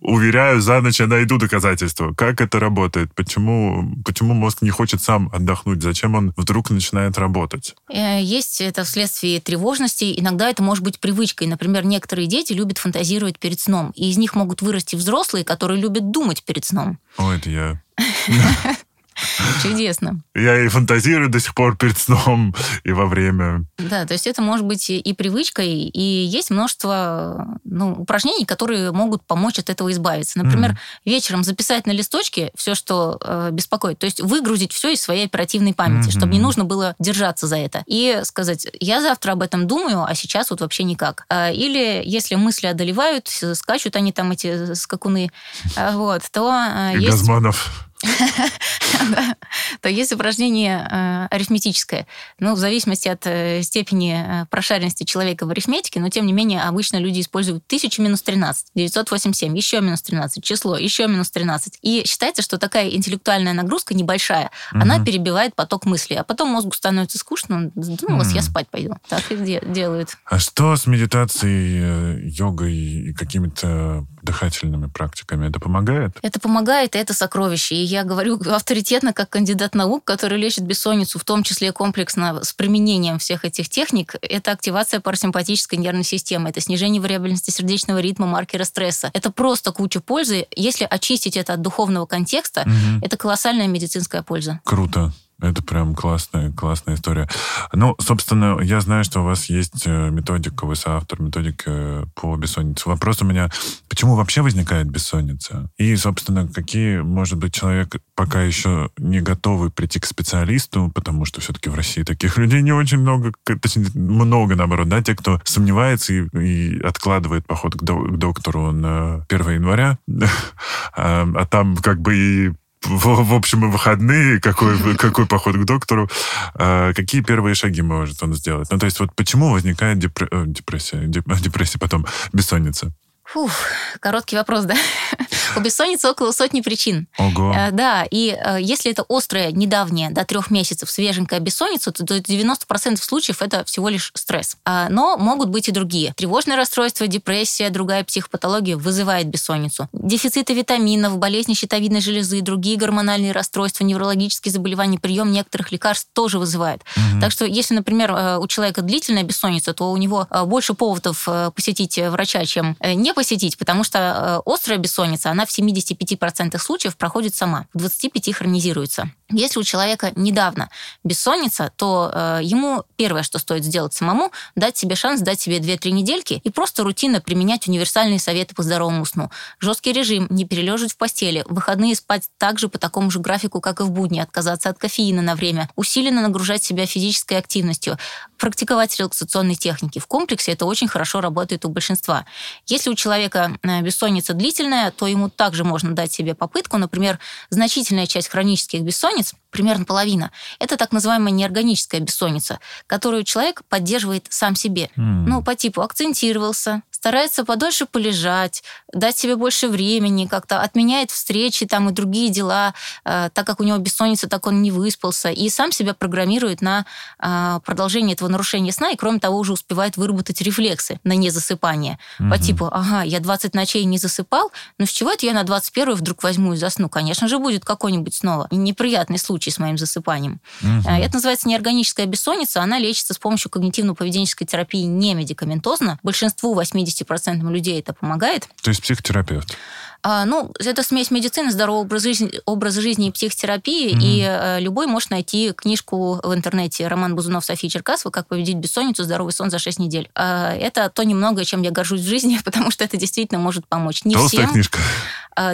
уверяю, 0.00 0.60
за 0.60 0.80
ночь 0.80 0.98
я 0.98 1.06
найду 1.06 1.38
доказательства. 1.38 2.12
Как 2.14 2.40
это 2.40 2.58
работает? 2.58 3.14
Почему, 3.14 3.94
почему 4.04 4.34
мозг 4.34 4.62
не 4.62 4.70
хочет 4.70 5.00
сам 5.00 5.30
отдохнуть? 5.32 5.82
Зачем 5.82 6.16
он 6.16 6.32
вдруг 6.36 6.70
начинает 6.70 7.18
работать? 7.18 7.76
Э, 7.88 8.20
Есть 8.20 8.60
это 8.60 8.82
вследствие 8.82 9.40
тревожности. 9.40 10.18
Иногда 10.18 10.50
это 10.50 10.62
может 10.62 10.82
быть 10.82 10.98
привычкой. 10.98 11.46
Например, 11.46 11.84
некоторые 11.84 12.26
дети 12.26 12.47
любят 12.54 12.78
фантазировать 12.78 13.38
перед 13.38 13.60
сном. 13.60 13.92
И 13.94 14.10
из 14.10 14.18
них 14.18 14.34
могут 14.34 14.62
вырасти 14.62 14.96
взрослые, 14.96 15.44
которые 15.44 15.80
любят 15.80 16.10
думать 16.10 16.42
перед 16.44 16.64
сном. 16.64 16.98
О, 17.16 17.32
это 17.32 17.50
я. 17.50 17.82
Чудесно. 19.62 20.20
Я 20.34 20.64
и 20.64 20.68
фантазирую 20.68 21.28
до 21.28 21.40
сих 21.40 21.54
пор 21.54 21.76
перед 21.76 21.98
сном 21.98 22.54
и 22.84 22.92
во 22.92 23.06
время. 23.06 23.64
Да, 23.78 24.06
то 24.06 24.12
есть 24.12 24.26
это 24.26 24.42
может 24.42 24.64
быть 24.66 24.88
и- 24.90 25.12
привычкой, 25.12 25.68
и 25.68 26.00
есть 26.00 26.50
множество 26.50 27.58
ну, 27.64 27.92
упражнений, 27.92 28.44
которые 28.44 28.92
могут 28.92 29.26
помочь 29.26 29.58
от 29.58 29.68
этого 29.70 29.90
избавиться. 29.90 30.38
Например, 30.38 30.70
Мгм. 30.70 30.78
вечером 31.04 31.44
записать 31.44 31.86
на 31.86 31.90
листочке 31.92 32.50
все, 32.56 32.74
что 32.74 33.18
э, 33.20 33.48
беспокоит, 33.52 33.98
то 33.98 34.06
есть 34.06 34.20
выгрузить 34.20 34.72
все 34.72 34.92
из 34.92 35.00
своей 35.02 35.26
оперативной 35.26 35.74
памяти, 35.74 36.10
чтобы 36.10 36.32
не 36.32 36.38
нужно 36.40 36.64
было 36.64 36.94
держаться 36.98 37.46
за 37.46 37.56
это. 37.56 37.82
И 37.86 38.20
сказать, 38.24 38.68
я 38.80 39.00
завтра 39.00 39.32
об 39.32 39.42
этом 39.42 39.66
думаю, 39.66 40.04
а 40.04 40.14
сейчас 40.14 40.50
вот 40.50 40.60
вообще 40.60 40.84
никак. 40.84 41.24
А, 41.28 41.50
Или 41.50 42.02
если 42.04 42.36
мысли 42.36 42.66
одолевают, 42.68 43.28
скачут 43.28 43.96
они 43.96 44.12
там, 44.12 44.30
эти 44.30 44.74
скакуны, 44.74 45.30
а, 45.76 45.92
вот, 45.96 46.22
то 46.30 46.50
э, 46.52 46.92
И 46.96 47.00
есть 47.00 47.10
Газманов. 47.18 47.87
то 49.80 49.88
есть 49.88 50.12
упражнение 50.12 50.86
э, 50.90 51.26
арифметическое. 51.30 52.06
Ну, 52.38 52.54
в 52.54 52.58
зависимости 52.58 53.08
от 53.08 53.26
э, 53.26 53.62
степени 53.62 54.42
э, 54.42 54.46
прошаренности 54.46 55.04
человека 55.04 55.46
в 55.46 55.50
арифметике, 55.50 56.00
но 56.00 56.08
тем 56.08 56.26
не 56.26 56.32
менее 56.32 56.62
обычно 56.62 56.98
люди 56.98 57.20
используют 57.20 57.64
1000 57.66 58.00
минус 58.02 58.22
13, 58.22 58.68
987, 58.74 59.56
еще 59.56 59.80
минус 59.80 60.02
13, 60.02 60.42
число, 60.42 60.76
еще 60.76 61.08
минус 61.08 61.30
13. 61.30 61.78
И 61.82 62.04
считается, 62.06 62.42
что 62.42 62.58
такая 62.58 62.90
интеллектуальная 62.90 63.52
нагрузка 63.52 63.94
небольшая, 63.94 64.50
она 64.70 65.04
перебивает 65.04 65.54
поток 65.54 65.84
мыслей, 65.84 66.16
а 66.16 66.24
потом 66.24 66.50
мозгу 66.50 66.72
становится 66.72 67.18
скучно, 67.18 67.56
он 67.56 67.72
задумалась, 67.74 68.32
я 68.32 68.42
спать 68.42 68.68
пойду. 68.68 68.96
Так 69.08 69.30
и 69.30 69.36
де- 69.36 69.62
делают. 69.66 70.16
А 70.24 70.38
что 70.38 70.76
с 70.76 70.86
медитацией, 70.86 72.28
йогой 72.28 72.74
и 72.74 73.12
какими-то 73.12 74.06
дыхательными 74.22 74.86
практиками? 74.86 75.48
Это 75.48 75.58
помогает? 75.60 76.16
Это 76.22 76.38
помогает, 76.40 76.94
и 76.94 76.98
это 76.98 77.14
сокровище. 77.14 77.74
И 77.74 77.87
я 77.88 78.04
говорю 78.04 78.38
авторитетно, 78.50 79.12
как 79.12 79.30
кандидат 79.30 79.74
наук, 79.74 80.04
который 80.04 80.38
лечит 80.38 80.64
бессонницу, 80.64 81.18
в 81.18 81.24
том 81.24 81.42
числе 81.42 81.72
комплексно 81.72 82.44
с 82.44 82.52
применением 82.52 83.18
всех 83.18 83.44
этих 83.44 83.68
техник. 83.68 84.14
Это 84.22 84.52
активация 84.52 85.00
парасимпатической 85.00 85.78
нервной 85.78 86.04
системы, 86.04 86.50
это 86.50 86.60
снижение 86.60 87.00
вариабельности 87.00 87.50
сердечного 87.50 87.98
ритма, 87.98 88.26
маркера 88.26 88.64
стресса. 88.64 89.10
Это 89.14 89.30
просто 89.30 89.72
куча 89.72 90.00
пользы. 90.00 90.46
Если 90.54 90.86
очистить 90.88 91.36
это 91.36 91.54
от 91.54 91.62
духовного 91.62 92.06
контекста, 92.06 92.64
Мгм. 92.66 93.00
это 93.02 93.16
колоссальная 93.16 93.66
медицинская 93.66 94.22
польза. 94.22 94.60
Круто. 94.64 95.12
Это 95.40 95.62
прям 95.62 95.94
классная, 95.94 96.50
классная 96.50 96.96
история. 96.96 97.28
Ну, 97.72 97.94
собственно, 98.00 98.58
я 98.60 98.80
знаю, 98.80 99.04
что 99.04 99.20
у 99.20 99.24
вас 99.24 99.46
есть 99.46 99.86
э, 99.86 100.10
методика, 100.10 100.66
вы 100.66 100.74
соавтор 100.74 101.22
методики 101.22 101.62
э, 101.66 102.04
по 102.16 102.34
бессоннице. 102.36 102.88
Вопрос 102.88 103.22
у 103.22 103.24
меня, 103.24 103.48
почему 103.88 104.16
вообще 104.16 104.42
возникает 104.42 104.90
бессонница? 104.90 105.70
И, 105.76 105.94
собственно, 105.94 106.48
какие, 106.48 106.98
может 106.98 107.38
быть, 107.38 107.54
человек 107.54 107.96
пока 108.16 108.42
еще 108.42 108.90
не 108.98 109.20
готовый 109.20 109.70
прийти 109.70 110.00
к 110.00 110.06
специалисту, 110.06 110.90
потому 110.92 111.24
что 111.24 111.40
все-таки 111.40 111.70
в 111.70 111.74
России 111.76 112.02
таких 112.02 112.36
людей 112.36 112.60
не 112.62 112.72
очень 112.72 112.98
много, 112.98 113.32
точнее, 113.44 113.86
много, 113.94 114.56
наоборот, 114.56 114.88
да, 114.88 115.02
те, 115.02 115.14
кто 115.14 115.40
сомневается 115.44 116.14
и, 116.14 116.26
и 116.36 116.80
откладывает 116.80 117.46
поход 117.46 117.76
к, 117.76 117.82
доктору 117.84 118.72
на 118.72 119.24
1 119.28 119.50
января, 119.50 119.98
а, 120.96 121.28
а 121.32 121.46
там 121.46 121.76
как 121.76 122.00
бы 122.00 122.16
и 122.16 122.52
в, 122.82 123.24
в 123.24 123.34
общем, 123.34 123.64
и 123.66 123.70
выходные, 123.70 124.40
какой, 124.40 124.78
какой 124.98 125.26
поход 125.26 125.56
к 125.56 125.64
доктору, 125.64 126.08
э, 126.54 126.92
какие 126.94 127.22
первые 127.22 127.54
шаги 127.54 127.82
может 127.82 128.22
он 128.22 128.34
сделать? 128.34 128.68
Ну, 128.70 128.78
то 128.78 128.86
есть 128.86 129.00
вот 129.00 129.14
почему 129.14 129.52
возникает 129.52 129.98
депр... 129.98 130.28
Э, 130.30 130.44
депрессия, 130.46 131.02
депрессия 131.06 131.78
потом, 131.78 132.06
бессонница? 132.32 132.92
Фух, 133.24 133.52
короткий 134.00 134.36
вопрос, 134.36 134.64
да? 134.64 134.76
У 135.56 135.60
бессонницы 135.60 136.08
около 136.08 136.32
сотни 136.32 136.60
причин. 136.60 137.06
Ого. 137.18 137.52
Э, 137.54 137.70
да, 137.70 138.04
и 138.10 138.36
э, 138.38 138.58
если 138.60 138.90
это 138.90 139.04
острая, 139.08 139.52
недавняя, 139.52 140.10
до 140.10 140.24
трех 140.24 140.50
месяцев 140.50 140.90
свеженькая 140.90 141.40
бессонница, 141.40 141.92
то 141.92 142.04
90% 142.04 142.96
случаев 142.96 143.42
это 143.42 143.64
всего 143.64 143.88
лишь 143.88 144.10
стресс. 144.14 144.56
А, 144.64 144.88
но 144.88 145.16
могут 145.16 145.48
быть 145.48 145.68
и 145.68 145.72
другие. 145.72 146.12
Тревожное 146.16 146.56
расстройство, 146.56 147.06
депрессия, 147.06 147.70
другая 147.70 148.04
психопатология 148.04 148.76
вызывает 148.76 149.28
бессонницу. 149.28 149.88
Дефициты 149.92 150.54
витаминов, 150.54 151.18
болезни 151.18 151.54
щитовидной 151.54 152.00
железы, 152.00 152.40
другие 152.40 152.76
гормональные 152.76 153.32
расстройства, 153.32 153.84
неврологические 153.84 154.52
заболевания, 154.52 154.98
прием 154.98 155.32
некоторых 155.32 155.72
лекарств 155.72 156.08
тоже 156.12 156.38
вызывает. 156.38 156.82
Угу. 156.96 157.20
Так 157.20 157.32
что 157.32 157.44
если, 157.44 157.74
например, 157.74 158.12
э, 158.12 158.38
у 158.38 158.46
человека 158.46 158.82
длительная 158.82 159.22
бессонница, 159.22 159.72
то 159.72 159.90
у 159.90 159.96
него 159.96 160.26
больше 160.46 160.74
поводов 160.74 161.28
посетить 161.54 161.98
врача, 161.98 162.44
чем 162.44 162.76
не 162.82 163.12
посетить, 163.12 163.58
потому 163.58 163.84
что 163.84 164.42
острая 164.46 164.78
бессонница, 164.78 165.30
она 165.30 165.37
в 165.46 165.56
75% 165.56 166.58
случаев 166.58 166.96
проходит 166.96 167.34
сама, 167.34 167.66
в 167.74 167.84
25% 167.84 168.32
хронизируется. 168.32 169.10
Если 169.30 169.58
у 169.58 169.62
человека 169.62 170.12
недавно 170.16 170.70
бессонница, 171.04 171.70
то 171.76 172.10
э, 172.12 172.40
ему 172.42 172.84
первое, 172.96 173.22
что 173.22 173.38
стоит 173.38 173.62
сделать 173.62 173.92
самому, 173.92 174.32
дать 174.56 174.78
себе 174.78 174.96
шанс, 174.96 175.20
дать 175.20 175.38
себе 175.38 175.58
2-3 175.58 175.90
недельки 175.90 176.40
и 176.42 176.50
просто 176.50 176.82
рутинно 176.82 177.20
применять 177.20 177.68
универсальные 177.68 178.20
советы 178.20 178.54
по 178.54 178.62
здоровому 178.62 179.04
сну. 179.04 179.30
Жесткий 179.60 179.92
режим, 179.92 180.26
не 180.30 180.46
перележивать 180.46 180.94
в 180.94 180.96
постели, 180.96 181.44
в 181.46 181.54
выходные 181.54 181.94
спать 181.94 182.30
также 182.38 182.68
по 182.68 182.78
такому 182.78 183.10
же 183.10 183.20
графику, 183.20 183.60
как 183.60 183.80
и 183.80 183.82
в 183.82 183.90
будни, 183.90 184.18
отказаться 184.18 184.70
от 184.70 184.78
кофеина 184.78 185.20
на 185.20 185.34
время, 185.34 185.68
усиленно 185.76 186.22
нагружать 186.22 186.62
себя 186.62 186.86
физической 186.86 187.34
активностью, 187.34 187.98
практиковать 188.38 188.96
релаксационные 188.98 189.56
техники. 189.56 189.98
В 189.98 190.06
комплексе 190.06 190.52
это 190.52 190.64
очень 190.64 190.88
хорошо 190.88 191.20
работает 191.20 191.66
у 191.66 191.68
большинства. 191.68 192.24
Если 192.66 192.88
у 192.88 192.94
человека 192.94 193.58
э, 193.62 193.82
бессонница 193.82 194.32
длительная, 194.32 194.90
то 194.90 195.06
ему 195.06 195.27
также 195.30 195.64
можно 195.64 195.94
дать 195.94 196.12
себе 196.12 196.34
попытку. 196.34 196.78
Например, 196.78 197.18
значительная 197.50 198.06
часть 198.06 198.28
хронических 198.28 198.82
бессонниц, 198.82 199.34
примерно 199.50 199.84
половина, 199.84 200.30
это 200.58 200.76
так 200.76 200.92
называемая 200.92 201.32
неорганическая 201.32 202.00
бессонница, 202.00 202.60
которую 202.86 203.24
человек 203.24 203.62
поддерживает 203.68 204.26
сам 204.30 204.54
себе. 204.54 204.90
Mm. 204.96 205.24
Ну, 205.26 205.42
по 205.42 205.54
типу 205.54 205.82
акцентировался, 205.82 206.82
старается 207.08 207.46
подольше 207.46 207.86
полежать, 207.86 208.62
дать 208.92 209.16
себе 209.16 209.34
больше 209.34 209.68
времени, 209.68 210.26
как-то 210.26 210.60
отменяет 210.60 211.10
встречи 211.10 211.64
там 211.64 211.88
и 211.88 211.92
другие 211.92 212.28
дела, 212.28 212.74
э, 213.06 213.30
так 213.32 213.46
как 213.46 213.60
у 213.60 213.64
него 213.64 213.78
бессонница, 213.78 214.28
так 214.28 214.46
он 214.46 214.60
не 214.60 214.70
выспался, 214.70 215.30
и 215.30 215.48
сам 215.48 215.72
себя 215.72 215.94
программирует 215.94 216.60
на 216.60 216.84
э, 217.18 217.60
продолжение 217.64 218.12
этого 218.12 218.28
нарушения 218.28 218.72
сна, 218.72 218.90
и 218.90 218.96
кроме 218.96 219.20
того 219.20 219.38
уже 219.38 219.54
успевает 219.54 219.96
выработать 219.96 220.42
рефлексы 220.42 221.00
на 221.02 221.14
незасыпание. 221.14 221.98
Угу. 222.20 222.28
По 222.28 222.38
типу, 222.38 222.68
ага, 222.70 223.04
я 223.04 223.20
20 223.20 223.54
ночей 223.54 223.84
не 223.84 223.96
засыпал, 223.96 224.52
но 224.76 224.84
с 224.84 224.90
чего 224.90 225.10
это 225.10 225.24
я 225.24 225.32
на 225.32 225.44
21 225.44 225.94
вдруг 225.94 226.22
возьму 226.22 226.52
и 226.52 226.56
засну? 226.58 226.90
Конечно 226.90 227.26
же, 227.26 227.38
будет 227.38 227.64
какой-нибудь 227.64 228.14
снова 228.14 228.48
неприятный 228.50 229.18
случай 229.18 229.50
с 229.50 229.58
моим 229.58 229.78
засыпанием. 229.78 230.42
Угу. 230.60 230.90
Это 230.90 231.14
называется 231.14 231.48
неорганическая 231.48 232.04
бессонница, 232.04 232.60
она 232.60 232.78
лечится 232.78 233.14
с 233.14 233.18
помощью 233.18 233.50
когнитивно-поведенческой 233.50 234.44
терапии 234.44 234.82
не 234.82 235.14
медикаментозно. 235.14 235.98
Большинству 236.02 236.52
80 236.52 236.97
50% 237.00 237.50
людей 237.50 237.80
это 237.80 237.92
помогает. 237.92 238.48
То 238.62 238.70
есть 238.70 238.82
психотерапевт? 238.82 239.56
А, 240.02 240.24
ну, 240.24 240.52
это 240.60 240.82
смесь 240.82 241.10
медицины, 241.10 241.50
здорового 241.50 241.82
образа 241.82 242.08
жизни, 242.08 242.30
образа 242.44 242.80
жизни 242.80 243.08
и 243.08 243.10
психотерапии. 243.10 243.92
Mm-hmm. 243.92 244.00
И 244.00 244.22
э, 244.22 244.60
любой 244.60 244.86
может 244.86 245.10
найти 245.10 245.52
книжку 245.52 246.20
в 246.22 246.34
интернете 246.34 246.86
Роман 246.86 247.16
Бузунов, 247.16 247.44
София 247.44 247.68
Черкасова 247.68 248.12
«Как 248.12 248.28
победить 248.28 248.56
бессонницу. 248.56 249.02
Здоровый 249.02 249.32
сон 249.32 249.50
за 249.50 249.58
6 249.58 249.80
недель». 249.80 250.08
Э, 250.14 250.56
это 250.56 250.88
то 250.88 251.04
немногое, 251.04 251.44
чем 251.44 251.62
я 251.62 251.70
горжусь 251.72 252.02
в 252.02 252.08
жизни, 252.08 252.38
потому 252.44 252.70
что 252.70 252.84
это 252.84 252.96
действительно 252.96 253.40
может 253.40 253.66
помочь. 253.66 254.04
Не 254.04 254.14
Толстая 254.14 254.42
всем. 254.42 254.52
книжка. 254.52 254.78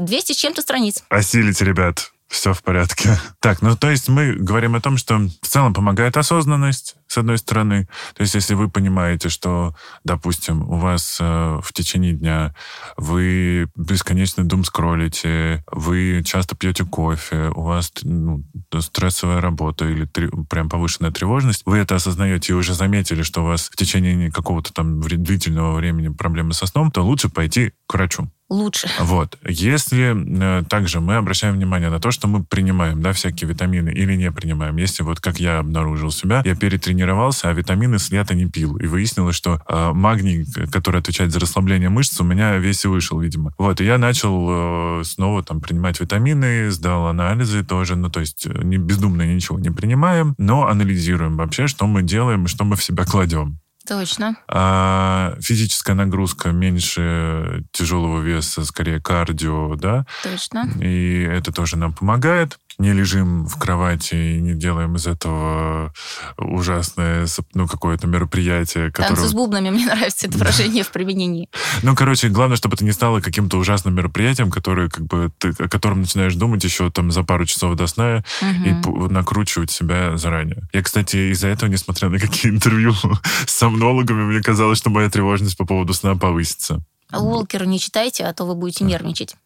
200 0.01 0.33
с 0.33 0.37
чем-то 0.37 0.63
страниц. 0.63 1.05
Осилите, 1.11 1.65
ребят 1.65 2.14
все 2.35 2.53
в 2.53 2.63
порядке. 2.63 3.19
Так, 3.41 3.63
ну 3.63 3.77
то 3.77 3.91
есть 3.91 4.09
мы 4.09 4.33
говорим 4.33 4.75
о 4.75 4.81
том, 4.81 4.97
что 4.97 5.19
в 5.19 5.47
целом 5.47 5.73
помогает 5.73 6.17
осознанность, 6.17 6.97
с 7.07 7.19
одной 7.19 7.39
стороны. 7.39 7.87
То 8.15 8.23
есть 8.23 8.35
если 8.35 8.55
вы 8.55 8.69
понимаете, 8.69 9.29
что, 9.29 9.75
допустим, 10.03 10.63
у 10.63 10.77
вас 10.77 11.19
э, 11.21 11.61
в 11.63 11.73
течение 11.73 12.13
дня 12.13 12.55
вы 12.97 13.69
бесконечно 13.77 14.45
дум 14.45 14.65
скроллите, 14.65 15.65
вы 15.71 16.23
часто 16.25 16.57
пьете 16.57 16.85
кофе, 16.85 17.53
у 17.55 17.63
вас 17.63 17.93
ну, 18.03 18.43
стрессовая 18.81 19.41
работа 19.41 19.85
или 19.85 20.07
три, 20.07 20.29
прям 20.51 20.69
повышенная 20.69 21.13
тревожность, 21.13 21.63
вы 21.67 21.79
это 21.79 21.95
осознаете 21.95 22.53
и 22.53 22.57
уже 22.57 22.75
заметили, 22.75 23.23
что 23.23 23.43
у 23.43 23.47
вас 23.47 23.69
в 23.71 23.77
течение 23.77 24.33
какого-то 24.33 24.73
там 24.73 25.01
длительного 25.01 25.77
времени 25.77 26.09
проблемы 26.09 26.53
со 26.53 26.67
сном, 26.67 26.91
то 26.91 27.03
лучше 27.03 27.29
пойти 27.29 27.73
к 27.87 27.95
врачу 27.95 28.29
лучше. 28.51 28.89
Вот. 29.01 29.39
Если 29.47 30.61
э, 30.61 30.65
также 30.65 31.01
мы 31.01 31.17
обращаем 31.17 31.55
внимание 31.55 31.91
на 31.91 32.01
то, 32.01 32.11
что 32.11 32.29
мы 32.29 32.45
принимаем, 32.45 33.03
да, 33.03 33.13
всякие 33.13 33.49
витамины 33.49 33.91
или 33.91 34.15
не 34.17 34.31
принимаем. 34.31 34.77
Если 34.77 35.03
вот 35.03 35.21
как 35.21 35.41
я 35.41 35.59
обнаружил 35.59 36.11
себя, 36.11 36.43
я 36.45 36.55
перетренировался, 36.55 37.49
а 37.49 37.53
витамины 37.53 37.99
с 37.99 38.11
лета 38.11 38.35
не 38.35 38.47
пил. 38.47 38.77
И 38.77 38.87
выяснилось, 38.87 39.37
что 39.37 39.61
э, 39.69 39.93
магний, 39.93 40.47
который 40.71 41.01
отвечает 41.01 41.33
за 41.33 41.41
расслабление 41.41 41.89
мышц, 41.89 42.21
у 42.21 42.25
меня 42.25 42.57
весь 42.57 42.85
и 42.85 42.89
вышел, 42.89 43.19
видимо. 43.21 43.53
Вот. 43.59 43.81
И 43.81 43.85
я 43.85 43.99
начал 43.99 45.01
э, 45.01 45.05
снова 45.05 45.43
там 45.43 45.61
принимать 45.61 46.01
витамины, 46.01 46.71
сдал 46.71 47.07
анализы 47.07 47.65
тоже. 47.65 47.97
Ну, 47.97 48.11
то 48.11 48.21
есть 48.21 48.47
э, 48.47 48.63
не, 48.63 48.77
бездумно 48.77 49.23
ничего 49.23 49.59
не 49.59 49.71
принимаем, 49.71 50.35
но 50.39 50.67
анализируем 50.67 51.37
вообще, 51.37 51.67
что 51.67 51.87
мы 51.87 52.03
делаем 52.03 52.45
и 52.45 52.49
что 52.49 52.65
мы 52.65 52.77
в 52.77 52.85
себя 52.85 53.05
кладем. 53.05 53.59
Точно. 53.87 54.37
А 54.49 55.37
физическая 55.41 55.95
нагрузка 55.95 56.51
меньше 56.51 57.65
тяжелого 57.73 58.21
веса, 58.21 58.65
скорее 58.65 59.01
кардио, 59.01 59.77
да? 59.77 60.07
Точно. 60.23 60.69
И 60.81 61.21
это 61.23 61.53
тоже 61.53 61.77
нам 61.77 61.93
помогает 61.93 62.59
не 62.79 62.93
лежим 62.93 63.47
в 63.47 63.59
кровати 63.59 64.15
и 64.15 64.41
не 64.41 64.55
делаем 64.55 64.97
из 64.97 65.07
этого 65.07 65.93
ужасное, 66.37 67.27
ну, 67.55 67.67
какое-то 67.67 68.07
мероприятие. 68.07 68.91
Которое... 68.91 69.17
Танцы 69.17 69.29
с 69.29 69.33
бубнами, 69.33 69.71
мне 69.71 69.87
нравится 69.87 70.27
это 70.27 70.39
выражение 70.39 70.85
в 70.85 70.91
применении. 70.91 71.49
Ну, 71.83 71.95
короче, 71.95 72.29
главное, 72.29 72.57
чтобы 72.57 72.75
это 72.75 72.85
не 72.85 72.93
стало 72.93 73.21
каким-то 73.21 73.59
ужасным 73.59 73.95
мероприятием, 73.95 74.51
которое, 74.51 74.89
как 74.89 75.07
бы, 75.07 75.31
ты, 75.39 75.51
о 75.59 75.69
котором 75.69 76.01
начинаешь 76.01 76.35
думать 76.35 76.65
еще 76.65 76.91
там 76.91 77.11
за 77.11 77.23
пару 77.23 77.47
часов 77.47 77.77
до 77.77 77.87
сна 77.87 78.25
угу. 78.41 79.09
и 79.09 79.13
накручивать 79.13 79.71
себя 79.71 80.17
заранее. 80.17 80.69
Я, 80.73 80.83
кстати, 80.83 81.33
из-за 81.33 81.49
этого, 81.49 81.71
несмотря 81.71 82.09
на 82.09 82.19
какие 82.19 82.51
интервью 82.51 82.95
с 83.47 83.53
сомнологами, 83.53 84.25
мне 84.25 84.41
казалось, 84.41 84.79
что 84.79 84.91
моя 84.91 85.09
тревожность 85.11 85.57
по 85.57 85.65
поводу 85.65 85.95
сна 85.95 86.17
повысится. 86.17 86.83
А 87.11 87.21
Уолкера 87.21 87.65
не 87.65 87.79
читайте, 87.79 88.25
а 88.25 88.33
то 88.33 88.45
вы 88.45 88.55
будете 88.55 88.85
нервничать. 88.85 89.37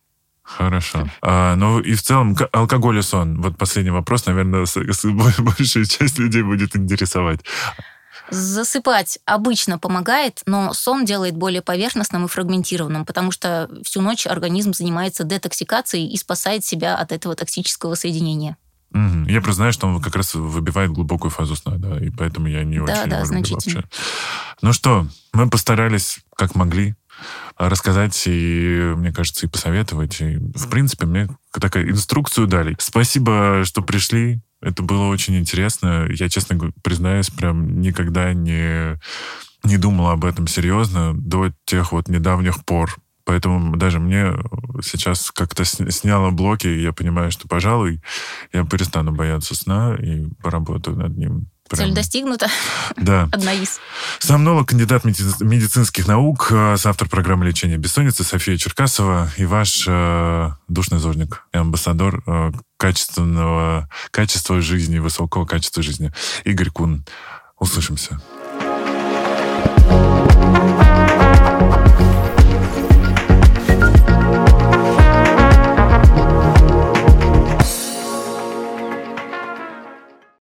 Хорошо. 0.56 1.06
А, 1.20 1.54
ну 1.56 1.78
и 1.78 1.94
в 1.94 2.02
целом 2.02 2.36
алкоголь 2.52 2.98
и 2.98 3.02
сон. 3.02 3.40
Вот 3.40 3.58
последний 3.58 3.90
вопрос, 3.90 4.24
наверное, 4.26 4.64
с, 4.64 4.76
с, 4.76 5.04
большая 5.38 5.84
часть 5.84 6.18
людей 6.18 6.42
будет 6.42 6.74
интересовать. 6.74 7.40
Засыпать 8.30 9.18
обычно 9.24 9.78
помогает, 9.78 10.42
но 10.46 10.72
сон 10.72 11.04
делает 11.04 11.36
более 11.36 11.62
поверхностным 11.62 12.24
и 12.24 12.28
фрагментированным, 12.28 13.04
потому 13.06 13.30
что 13.30 13.70
всю 13.84 14.00
ночь 14.00 14.26
организм 14.26 14.72
занимается 14.72 15.24
детоксикацией 15.24 16.08
и 16.08 16.16
спасает 16.16 16.64
себя 16.64 16.96
от 16.96 17.12
этого 17.12 17.34
токсического 17.34 17.94
соединения. 17.94 18.56
Угу. 18.92 19.28
Я 19.28 19.40
просто 19.40 19.56
знаю, 19.56 19.72
что 19.72 19.86
он 19.86 20.00
как 20.00 20.16
раз 20.16 20.34
выбивает 20.34 20.90
глубокую 20.90 21.30
фазу 21.30 21.56
сна, 21.56 21.76
да, 21.76 21.98
и 21.98 22.10
поэтому 22.10 22.48
я 22.48 22.64
не 22.64 22.78
да, 22.78 23.00
очень 23.00 23.10
да, 23.10 23.24
значительно. 23.24 23.82
вообще. 23.82 23.84
Ну 24.62 24.72
что, 24.72 25.06
мы 25.32 25.48
постарались, 25.48 26.20
как 26.34 26.54
могли 26.54 26.94
рассказать 27.56 28.22
и, 28.26 28.94
мне 28.96 29.12
кажется, 29.12 29.46
и 29.46 29.48
посоветовать. 29.48 30.20
И, 30.20 30.36
в 30.36 30.68
принципе, 30.68 31.06
мне 31.06 31.28
такая 31.52 31.88
инструкцию 31.88 32.46
дали. 32.46 32.76
Спасибо, 32.78 33.62
что 33.64 33.82
пришли. 33.82 34.40
Это 34.60 34.82
было 34.82 35.06
очень 35.06 35.38
интересно. 35.38 36.08
Я, 36.10 36.28
честно 36.28 36.72
признаюсь, 36.82 37.30
прям 37.30 37.80
никогда 37.80 38.32
не, 38.32 38.98
не 39.64 39.76
думал 39.76 40.08
об 40.08 40.24
этом 40.24 40.46
серьезно 40.46 41.14
до 41.14 41.52
тех 41.64 41.92
вот 41.92 42.08
недавних 42.08 42.64
пор 42.64 42.96
Поэтому 43.28 43.76
даже 43.76 44.00
мне 44.00 44.32
сейчас 44.82 45.30
как-то 45.30 45.62
сняло 45.66 46.30
блоки, 46.30 46.66
и 46.66 46.80
я 46.80 46.94
понимаю, 46.94 47.30
что, 47.30 47.46
пожалуй, 47.46 48.00
я 48.54 48.64
перестану 48.64 49.12
бояться 49.12 49.54
сна 49.54 49.94
и 49.96 50.24
поработаю 50.42 50.96
над 50.96 51.14
ним. 51.14 51.50
Прям... 51.68 51.86
Цель 51.86 51.94
достигнута. 51.94 52.48
Да. 52.96 53.28
Одна 53.32 53.52
из. 53.52 53.78
Сомнолог, 54.18 54.68
кандидат 54.68 55.04
медицинских 55.04 56.06
наук, 56.06 56.48
э, 56.50 56.76
автор 56.82 57.08
программы 57.08 57.46
лечения 57.46 57.76
бессонницы 57.76 58.24
София 58.24 58.56
Черкасова 58.56 59.30
и 59.36 59.44
ваш 59.44 59.84
э, 59.86 60.50
душный 60.68 60.98
зорник 60.98 61.44
и 61.52 61.58
амбассадор 61.58 62.22
э, 62.26 62.52
качественного 62.76 63.88
качества 64.10 64.60
жизни, 64.60 64.98
высокого 64.98 65.44
качества 65.44 65.82
жизни 65.82 66.12
Игорь 66.44 66.70
Кун. 66.70 67.04
Услышимся. 67.58 68.20
thank 69.90 70.82
you 70.86 70.97